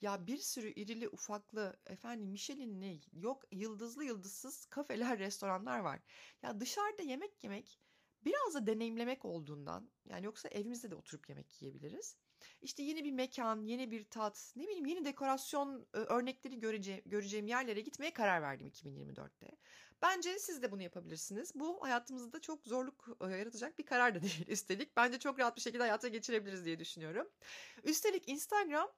[0.01, 5.99] Ya bir sürü irili ufaklı efendim Michelin'li yok yıldızlı yıldızsız kafeler, restoranlar var.
[6.41, 7.79] Ya dışarıda yemek yemek
[8.25, 12.17] biraz da deneyimlemek olduğundan yani yoksa evimizde de oturup yemek yiyebiliriz.
[12.61, 17.81] İşte yeni bir mekan, yeni bir tat, ne bileyim yeni dekorasyon örnekleri göreceğim, göreceğim yerlere
[17.81, 19.57] gitmeye karar verdim 2024'te.
[20.03, 21.51] Bence siz de bunu yapabilirsiniz.
[21.55, 24.97] Bu hayatımızda çok zorluk e, yaratacak bir karar da değil üstelik.
[24.97, 27.29] Bence çok rahat bir şekilde hayata geçirebiliriz diye düşünüyorum.
[27.83, 28.91] Üstelik Instagram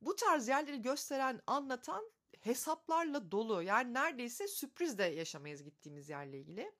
[0.00, 3.62] bu tarz yerleri gösteren, anlatan hesaplarla dolu.
[3.62, 6.72] Yani neredeyse sürpriz de yaşamayız gittiğimiz yerle ilgili.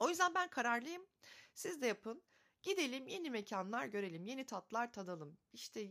[0.00, 1.06] O yüzden ben kararlıyım.
[1.54, 2.22] Siz de yapın.
[2.62, 5.38] Gidelim yeni mekanlar görelim, yeni tatlar tadalım.
[5.52, 5.90] İşte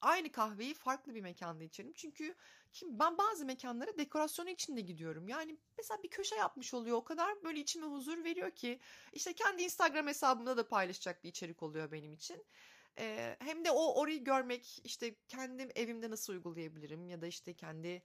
[0.00, 1.92] aynı kahveyi farklı bir mekanda içelim.
[1.92, 2.34] Çünkü
[2.72, 5.28] şimdi ben bazı mekanlara dekorasyonu için de gidiyorum.
[5.28, 6.96] Yani mesela bir köşe yapmış oluyor.
[6.96, 8.80] O kadar böyle içime huzur veriyor ki.
[9.12, 12.44] işte kendi Instagram hesabımda da paylaşacak bir içerik oluyor benim için.
[12.98, 18.02] Ee, hem de o orayı görmek işte kendim evimde nasıl uygulayabilirim ya da işte kendi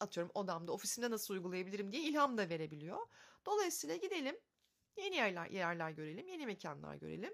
[0.00, 3.06] atıyorum odamda ofisimde nasıl uygulayabilirim diye ilham da verebiliyor.
[3.46, 4.36] Dolayısıyla gidelim
[4.96, 7.32] yeni yerler, yerler görelim, yeni mekanlar görelim.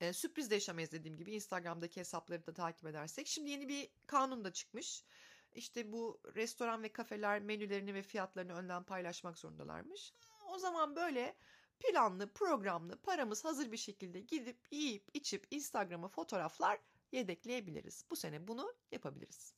[0.00, 3.26] E, sürpriz de yaşamayız dediğim gibi Instagram'daki hesapları da takip edersek.
[3.26, 5.04] Şimdi yeni bir kanun da çıkmış.
[5.52, 10.12] İşte bu restoran ve kafeler menülerini ve fiyatlarını önden paylaşmak zorundalarmış.
[10.48, 11.36] O zaman böyle
[11.80, 16.78] planlı, programlı, paramız hazır bir şekilde gidip yiyip içip Instagram'a fotoğraflar
[17.12, 18.04] yedekleyebiliriz.
[18.10, 19.54] Bu sene bunu yapabiliriz.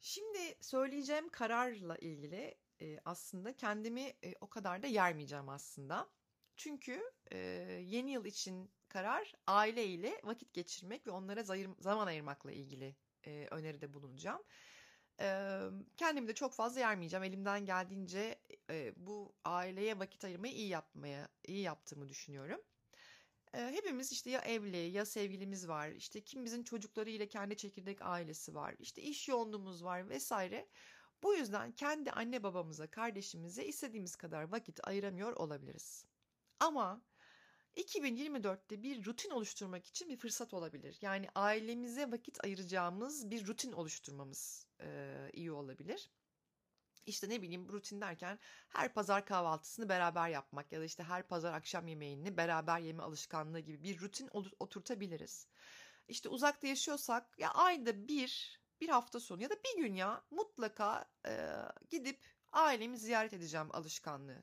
[0.00, 6.10] Şimdi söyleyeceğim kararla ilgili e, aslında kendimi e, o kadar da yermeyeceğim aslında.
[6.56, 7.38] Çünkü e,
[7.84, 11.42] yeni yıl için karar aile ile vakit geçirmek ve onlara
[11.78, 14.42] zaman ayırmakla ilgili e, öneride bulunacağım.
[15.20, 15.60] E,
[15.96, 17.24] kendimi de çok fazla yermeyeceğim.
[17.24, 22.60] Elimden geldiğince e, bu aileye vakit ayırmayı iyi yapmaya iyi yaptığımı düşünüyorum.
[23.54, 25.88] E, hepimiz işte ya evli ya sevgilimiz var.
[25.88, 28.74] İşte kimimizin çocukları ile kendi çekirdek ailesi var.
[28.78, 30.68] İşte iş yoğunluğumuz var vesaire.
[31.22, 36.04] Bu yüzden kendi anne babamıza, kardeşimize istediğimiz kadar vakit ayıramıyor olabiliriz.
[36.60, 37.02] Ama
[37.78, 40.98] 2024'te bir rutin oluşturmak için bir fırsat olabilir.
[41.00, 46.10] Yani ailemize vakit ayıracağımız bir rutin oluşturmamız e, iyi olabilir.
[47.06, 51.52] İşte ne bileyim rutin derken her pazar kahvaltısını beraber yapmak ya da işte her pazar
[51.52, 55.46] akşam yemeğini beraber yeme alışkanlığı gibi bir rutin oturtabiliriz.
[56.08, 61.10] İşte uzakta yaşıyorsak ya ayda bir bir hafta sonu ya da bir gün ya mutlaka
[61.26, 61.48] e,
[61.90, 62.20] gidip
[62.52, 64.42] ailemi ziyaret edeceğim alışkanlığı.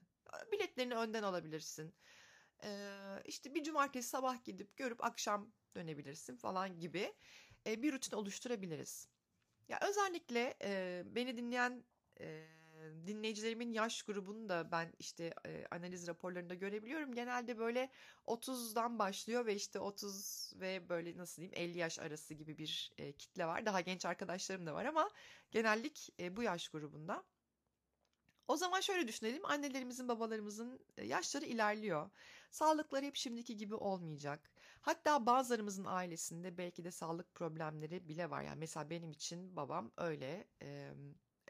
[0.52, 1.96] Biletlerini önden alabilirsin.
[2.66, 2.70] E,
[3.26, 7.14] işte bir cumartesi sabah gidip görüp akşam dönebilirsin falan gibi
[7.68, 9.10] e, bir rutin oluşturabiliriz.
[9.70, 11.84] Ya özellikle e, beni dinleyen
[12.20, 12.46] e,
[13.08, 17.14] dinleyicilerimin yaş grubunu da ben işte e, analiz raporlarında görebiliyorum.
[17.14, 17.90] Genelde böyle
[18.28, 23.14] 30'dan başlıyor ve işte 30 ve böyle nasıl diyeyim 50 yaş arası gibi bir e,
[23.14, 23.66] kitle var.
[23.66, 25.10] Daha genç arkadaşlarım da var ama
[25.52, 27.24] genellik e, bu yaş grubunda.
[28.48, 29.46] O zaman şöyle düşünelim.
[29.46, 32.10] Annelerimizin, babalarımızın yaşları ilerliyor.
[32.52, 34.52] Sağlıkları hep şimdiki gibi olmayacak.
[34.82, 38.42] Hatta bazılarımızın ailesinde belki de sağlık problemleri bile var.
[38.42, 40.94] Yani mesela benim için babam öyle e,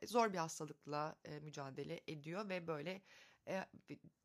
[0.05, 3.01] zor bir hastalıkla e, mücadele ediyor ve böyle
[3.47, 3.65] e,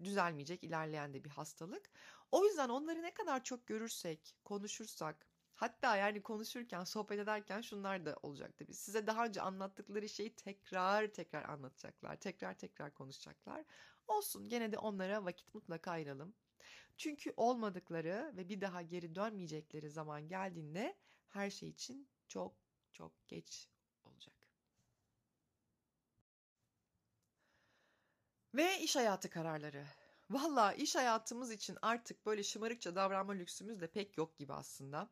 [0.05, 1.91] düzelmeyecek ilerleyen de bir hastalık.
[2.33, 8.17] O yüzden onları ne kadar çok görürsek, konuşursak, hatta yani konuşurken, sohbet ederken şunlar da
[8.23, 8.75] olacak tabii.
[8.75, 13.65] Size daha önce anlattıkları şeyi tekrar tekrar anlatacaklar, tekrar tekrar konuşacaklar.
[14.07, 16.35] Olsun gene de onlara vakit mutlaka ayıralım.
[17.01, 20.97] Çünkü olmadıkları ve bir daha geri dönmeyecekleri zaman geldiğinde
[21.29, 22.55] her şey için çok
[22.93, 23.69] çok geç
[24.05, 24.35] olacak.
[28.55, 29.87] Ve iş hayatı kararları.
[30.31, 35.11] Valla iş hayatımız için artık böyle şımarıkça davranma lüksümüz de pek yok gibi aslında.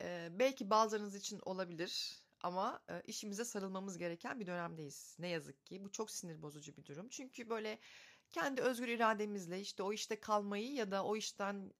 [0.00, 5.16] Ee, belki bazılarınız için olabilir ama e, işimize sarılmamız gereken bir dönemdeyiz.
[5.18, 7.08] Ne yazık ki bu çok sinir bozucu bir durum.
[7.08, 7.78] Çünkü böyle
[8.32, 11.72] kendi özgür irademizle işte o işte kalmayı ya da o işten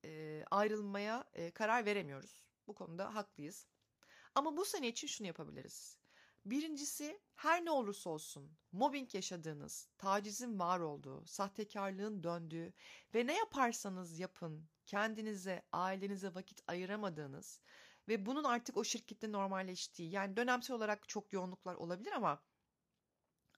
[0.51, 1.25] ayrılmaya
[1.55, 2.45] karar veremiyoruz.
[2.67, 3.67] Bu konuda haklıyız.
[4.35, 5.99] Ama bu sene için şunu yapabiliriz.
[6.45, 12.73] Birincisi her ne olursa olsun mobbing yaşadığınız, tacizin var olduğu, sahtekarlığın döndüğü
[13.15, 17.61] ve ne yaparsanız yapın kendinize, ailenize vakit ayıramadığınız
[18.09, 22.43] ve bunun artık o şirkette normalleştiği yani dönemsel olarak çok yoğunluklar olabilir ama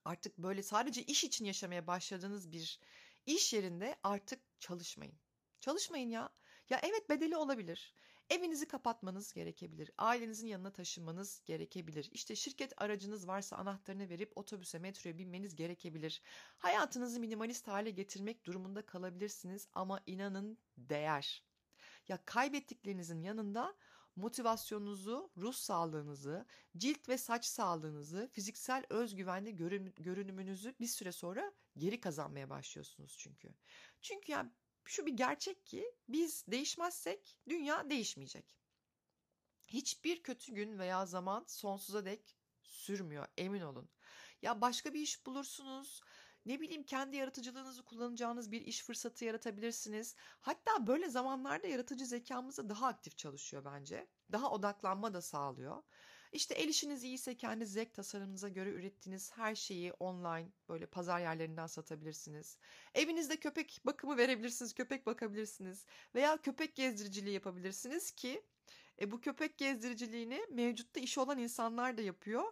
[0.05, 2.79] artık böyle sadece iş için yaşamaya başladığınız bir
[3.25, 5.15] iş yerinde artık çalışmayın.
[5.59, 6.29] Çalışmayın ya.
[6.69, 7.93] Ya evet bedeli olabilir.
[8.29, 9.91] Evinizi kapatmanız gerekebilir.
[9.97, 12.09] Ailenizin yanına taşınmanız gerekebilir.
[12.11, 16.21] İşte şirket aracınız varsa anahtarını verip otobüse, metroya binmeniz gerekebilir.
[16.57, 21.43] Hayatınızı minimalist hale getirmek durumunda kalabilirsiniz ama inanın değer.
[22.07, 23.75] Ya kaybettiklerinizin yanında
[24.15, 26.45] motivasyonunuzu, ruh sağlığınızı,
[26.77, 29.55] cilt ve saç sağlığınızı, fiziksel özgüvenli
[29.95, 33.49] görünümünüzü bir süre sonra geri kazanmaya başlıyorsunuz çünkü.
[34.01, 34.51] Çünkü yani
[34.85, 38.55] şu bir gerçek ki biz değişmezsek dünya değişmeyecek.
[39.67, 43.89] Hiçbir kötü gün veya zaman sonsuza dek sürmüyor emin olun.
[44.41, 46.01] Ya başka bir iş bulursunuz.
[46.45, 50.15] Ne bileyim kendi yaratıcılığınızı kullanacağınız bir iş fırsatı yaratabilirsiniz.
[50.41, 54.07] Hatta böyle zamanlarda yaratıcı zekamız da daha aktif çalışıyor bence.
[54.31, 55.83] Daha odaklanma da sağlıyor.
[56.31, 61.67] İşte el işiniz iyiyse kendi zevk tasarımınıza göre ürettiğiniz her şeyi online böyle pazar yerlerinden
[61.67, 62.57] satabilirsiniz.
[62.95, 65.85] Evinizde köpek bakımı verebilirsiniz, köpek bakabilirsiniz
[66.15, 68.45] veya köpek gezdiriciliği yapabilirsiniz ki
[69.01, 72.43] e, bu köpek gezdiriciliğini mevcutta işi olan insanlar da yapıyor.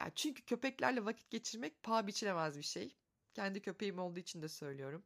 [0.00, 2.96] Yani çünkü köpeklerle vakit geçirmek paha biçilemez bir şey.
[3.34, 5.04] Kendi köpeğim olduğu için de söylüyorum.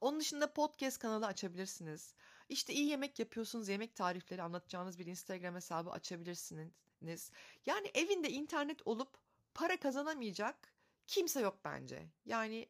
[0.00, 2.14] Onun dışında podcast kanalı açabilirsiniz.
[2.48, 7.30] İşte iyi yemek yapıyorsunuz, yemek tarifleri anlatacağınız bir Instagram hesabı açabilirsiniz.
[7.66, 9.18] Yani evinde internet olup
[9.54, 10.74] para kazanamayacak
[11.06, 12.08] kimse yok bence.
[12.24, 12.68] Yani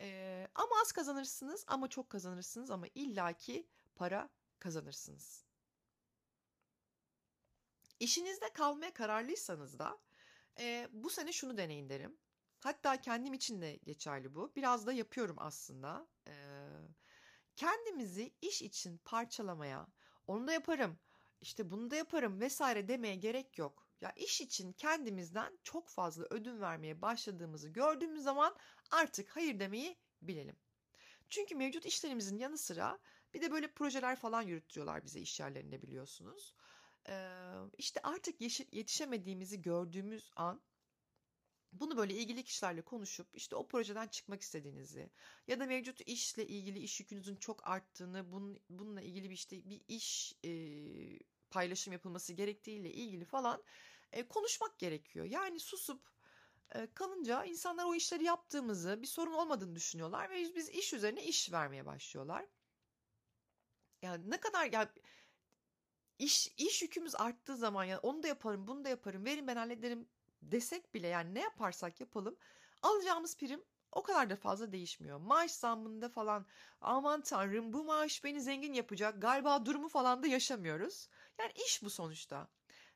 [0.00, 5.44] e, ama az kazanırsınız ama çok kazanırsınız ama illaki para kazanırsınız.
[8.00, 9.98] İşinizde kalmaya kararlıysanız da
[10.58, 12.18] e, bu sene şunu deneyin derim.
[12.60, 14.52] Hatta kendim için de geçerli bu.
[14.56, 16.08] Biraz da yapıyorum aslında.
[17.56, 19.86] Kendimizi iş için parçalamaya,
[20.26, 20.98] onu da yaparım,
[21.40, 23.88] işte bunu da yaparım vesaire demeye gerek yok.
[24.00, 28.56] Ya iş için kendimizden çok fazla ödün vermeye başladığımızı gördüğümüz zaman
[28.90, 30.56] artık hayır demeyi bilelim.
[31.28, 32.98] Çünkü mevcut işlerimizin yanı sıra
[33.34, 36.54] bir de böyle projeler falan yürütüyorlar bize iş yerlerinde biliyorsunuz.
[37.08, 38.40] Ee, işte artık
[38.72, 40.62] yetişemediğimizi gördüğümüz an
[41.72, 45.10] Bunu böyle ilgili kişilerle konuşup işte o projeden çıkmak istediğinizi
[45.46, 49.82] ya da mevcut işle ilgili iş yükünüzün çok arttığını, bunun, bununla ilgili bir işte bir
[49.88, 50.50] iş e,
[51.50, 53.62] paylaşım yapılması gerektiğiyle ilgili falan
[54.12, 55.26] e, konuşmak gerekiyor.
[55.26, 56.02] Yani susup
[56.74, 61.52] e, kalınca insanlar o işleri yaptığımızı, bir sorun olmadığını düşünüyorlar ve biz iş üzerine iş
[61.52, 62.46] vermeye başlıyorlar.
[64.02, 64.92] Yani ne kadar ya
[66.18, 70.08] iş iş yükümüz arttığı zaman ya onu da yaparım, bunu da yaparım, verin ben hallederim
[70.42, 72.36] desek bile yani ne yaparsak yapalım
[72.82, 75.18] alacağımız prim o kadar da fazla değişmiyor.
[75.18, 76.46] Maaş zammında falan
[76.80, 81.08] aman tanrım bu maaş beni zengin yapacak galiba durumu falan da yaşamıyoruz.
[81.38, 82.48] Yani iş bu sonuçta.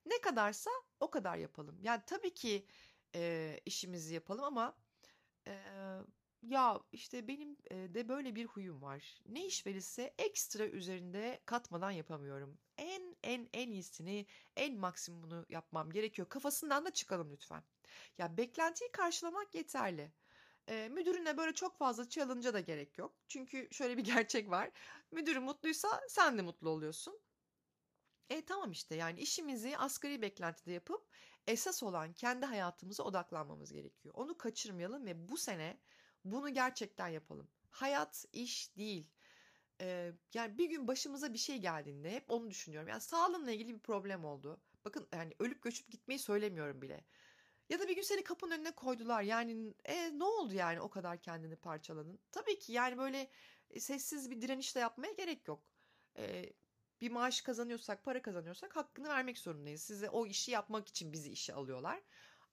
[0.07, 0.71] Ne kadarsa
[1.01, 1.79] o kadar yapalım.
[1.83, 2.67] Yani tabii ki
[3.15, 4.77] e, işimizi yapalım ama
[5.47, 5.55] e,
[6.43, 9.21] ya işte benim de böyle bir huyum var.
[9.27, 12.59] Ne iş verirse ekstra üzerinde katmadan yapamıyorum.
[12.79, 16.29] En en en iyisini, en maksimumunu yapmam gerekiyor.
[16.29, 17.63] Kafasından da çıkalım lütfen.
[18.19, 20.13] Ya beklentiyi karşılamak yeterli.
[20.69, 23.15] E, müdürüne böyle çok fazla challenge'a da gerek yok.
[23.29, 24.71] Çünkü şöyle bir gerçek var.
[25.11, 27.21] Müdürü mutluysa sen de mutlu oluyorsun.
[28.31, 31.07] E tamam işte yani işimizi asgari beklentide yapıp
[31.47, 34.15] esas olan kendi hayatımıza odaklanmamız gerekiyor.
[34.17, 35.81] Onu kaçırmayalım ve bu sene
[36.25, 37.49] bunu gerçekten yapalım.
[37.71, 39.11] Hayat iş değil.
[39.83, 42.89] Ee, yani bir gün başımıza bir şey geldiğinde hep onu düşünüyorum.
[42.89, 44.61] Yani sağlığımla ilgili bir problem oldu.
[44.85, 47.05] Bakın yani ölüp göçüp gitmeyi söylemiyorum bile.
[47.69, 49.23] Ya da bir gün seni kapının önüne koydular.
[49.23, 52.21] Yani e, ne oldu yani o kadar kendini parçaladın?
[52.33, 53.31] Tabii ki yani böyle
[53.71, 55.63] e, sessiz bir direnişle yapmaya gerek yok.
[56.19, 56.53] E,
[57.01, 59.83] bir maaş kazanıyorsak, para kazanıyorsak hakkını vermek zorundayız.
[59.83, 62.03] Size o işi yapmak için bizi işe alıyorlar.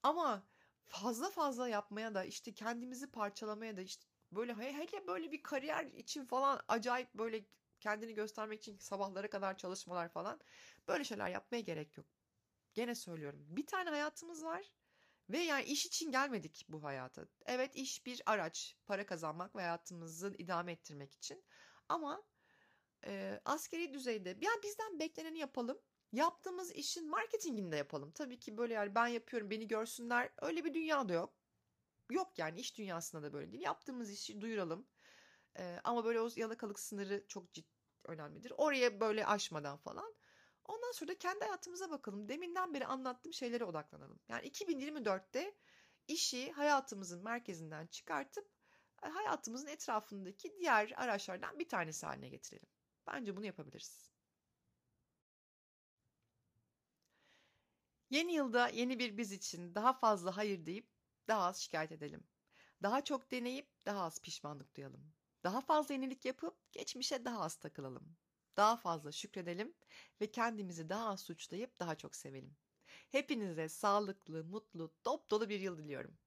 [0.02, 0.46] Ama
[0.86, 6.24] fazla fazla yapmaya da işte kendimizi parçalamaya da işte böyle hele böyle bir kariyer için
[6.24, 7.44] falan acayip böyle
[7.80, 10.40] kendini göstermek için sabahlara kadar çalışmalar falan
[10.88, 12.06] böyle şeyler yapmaya gerek yok.
[12.74, 14.72] Gene söylüyorum bir tane hayatımız var
[15.30, 17.26] ve yani iş için gelmedik bu hayata.
[17.46, 21.44] Evet iş bir araç para kazanmak ve hayatımızı idame ettirmek için
[21.88, 22.22] ama
[23.06, 25.78] e, askeri düzeyde yani bizden bekleneni yapalım
[26.12, 28.12] yaptığımız işin marketingini de yapalım.
[28.12, 31.39] Tabii ki böyle yani ben yapıyorum beni görsünler öyle bir dünya da yok.
[32.10, 33.62] Yok yani iş dünyasında da böyle değil.
[33.62, 34.86] Yaptığımız işi duyuralım.
[35.58, 38.52] Ee, ama böyle o yalakalık sınırı çok ciddi önemlidir.
[38.56, 40.14] Oraya böyle aşmadan falan.
[40.64, 42.28] Ondan sonra da kendi hayatımıza bakalım.
[42.28, 44.20] Deminden beri anlattığım şeylere odaklanalım.
[44.28, 45.54] Yani 2024'te
[46.08, 48.50] işi hayatımızın merkezinden çıkartıp
[49.02, 52.68] e, hayatımızın etrafındaki diğer araçlardan bir tanesi haline getirelim.
[53.06, 54.10] Bence bunu yapabiliriz.
[58.10, 60.88] Yeni yılda yeni bir biz için daha fazla hayır deyip
[61.30, 62.24] daha az şikayet edelim.
[62.82, 65.14] Daha çok deneyip daha az pişmanlık duyalım.
[65.44, 68.16] Daha fazla yenilik yapıp geçmişe daha az takılalım.
[68.56, 69.74] Daha fazla şükredelim
[70.20, 72.56] ve kendimizi daha az suçlayıp daha çok sevelim.
[73.10, 76.18] Hepinize sağlıklı, mutlu, dop dolu bir yıl diliyorum.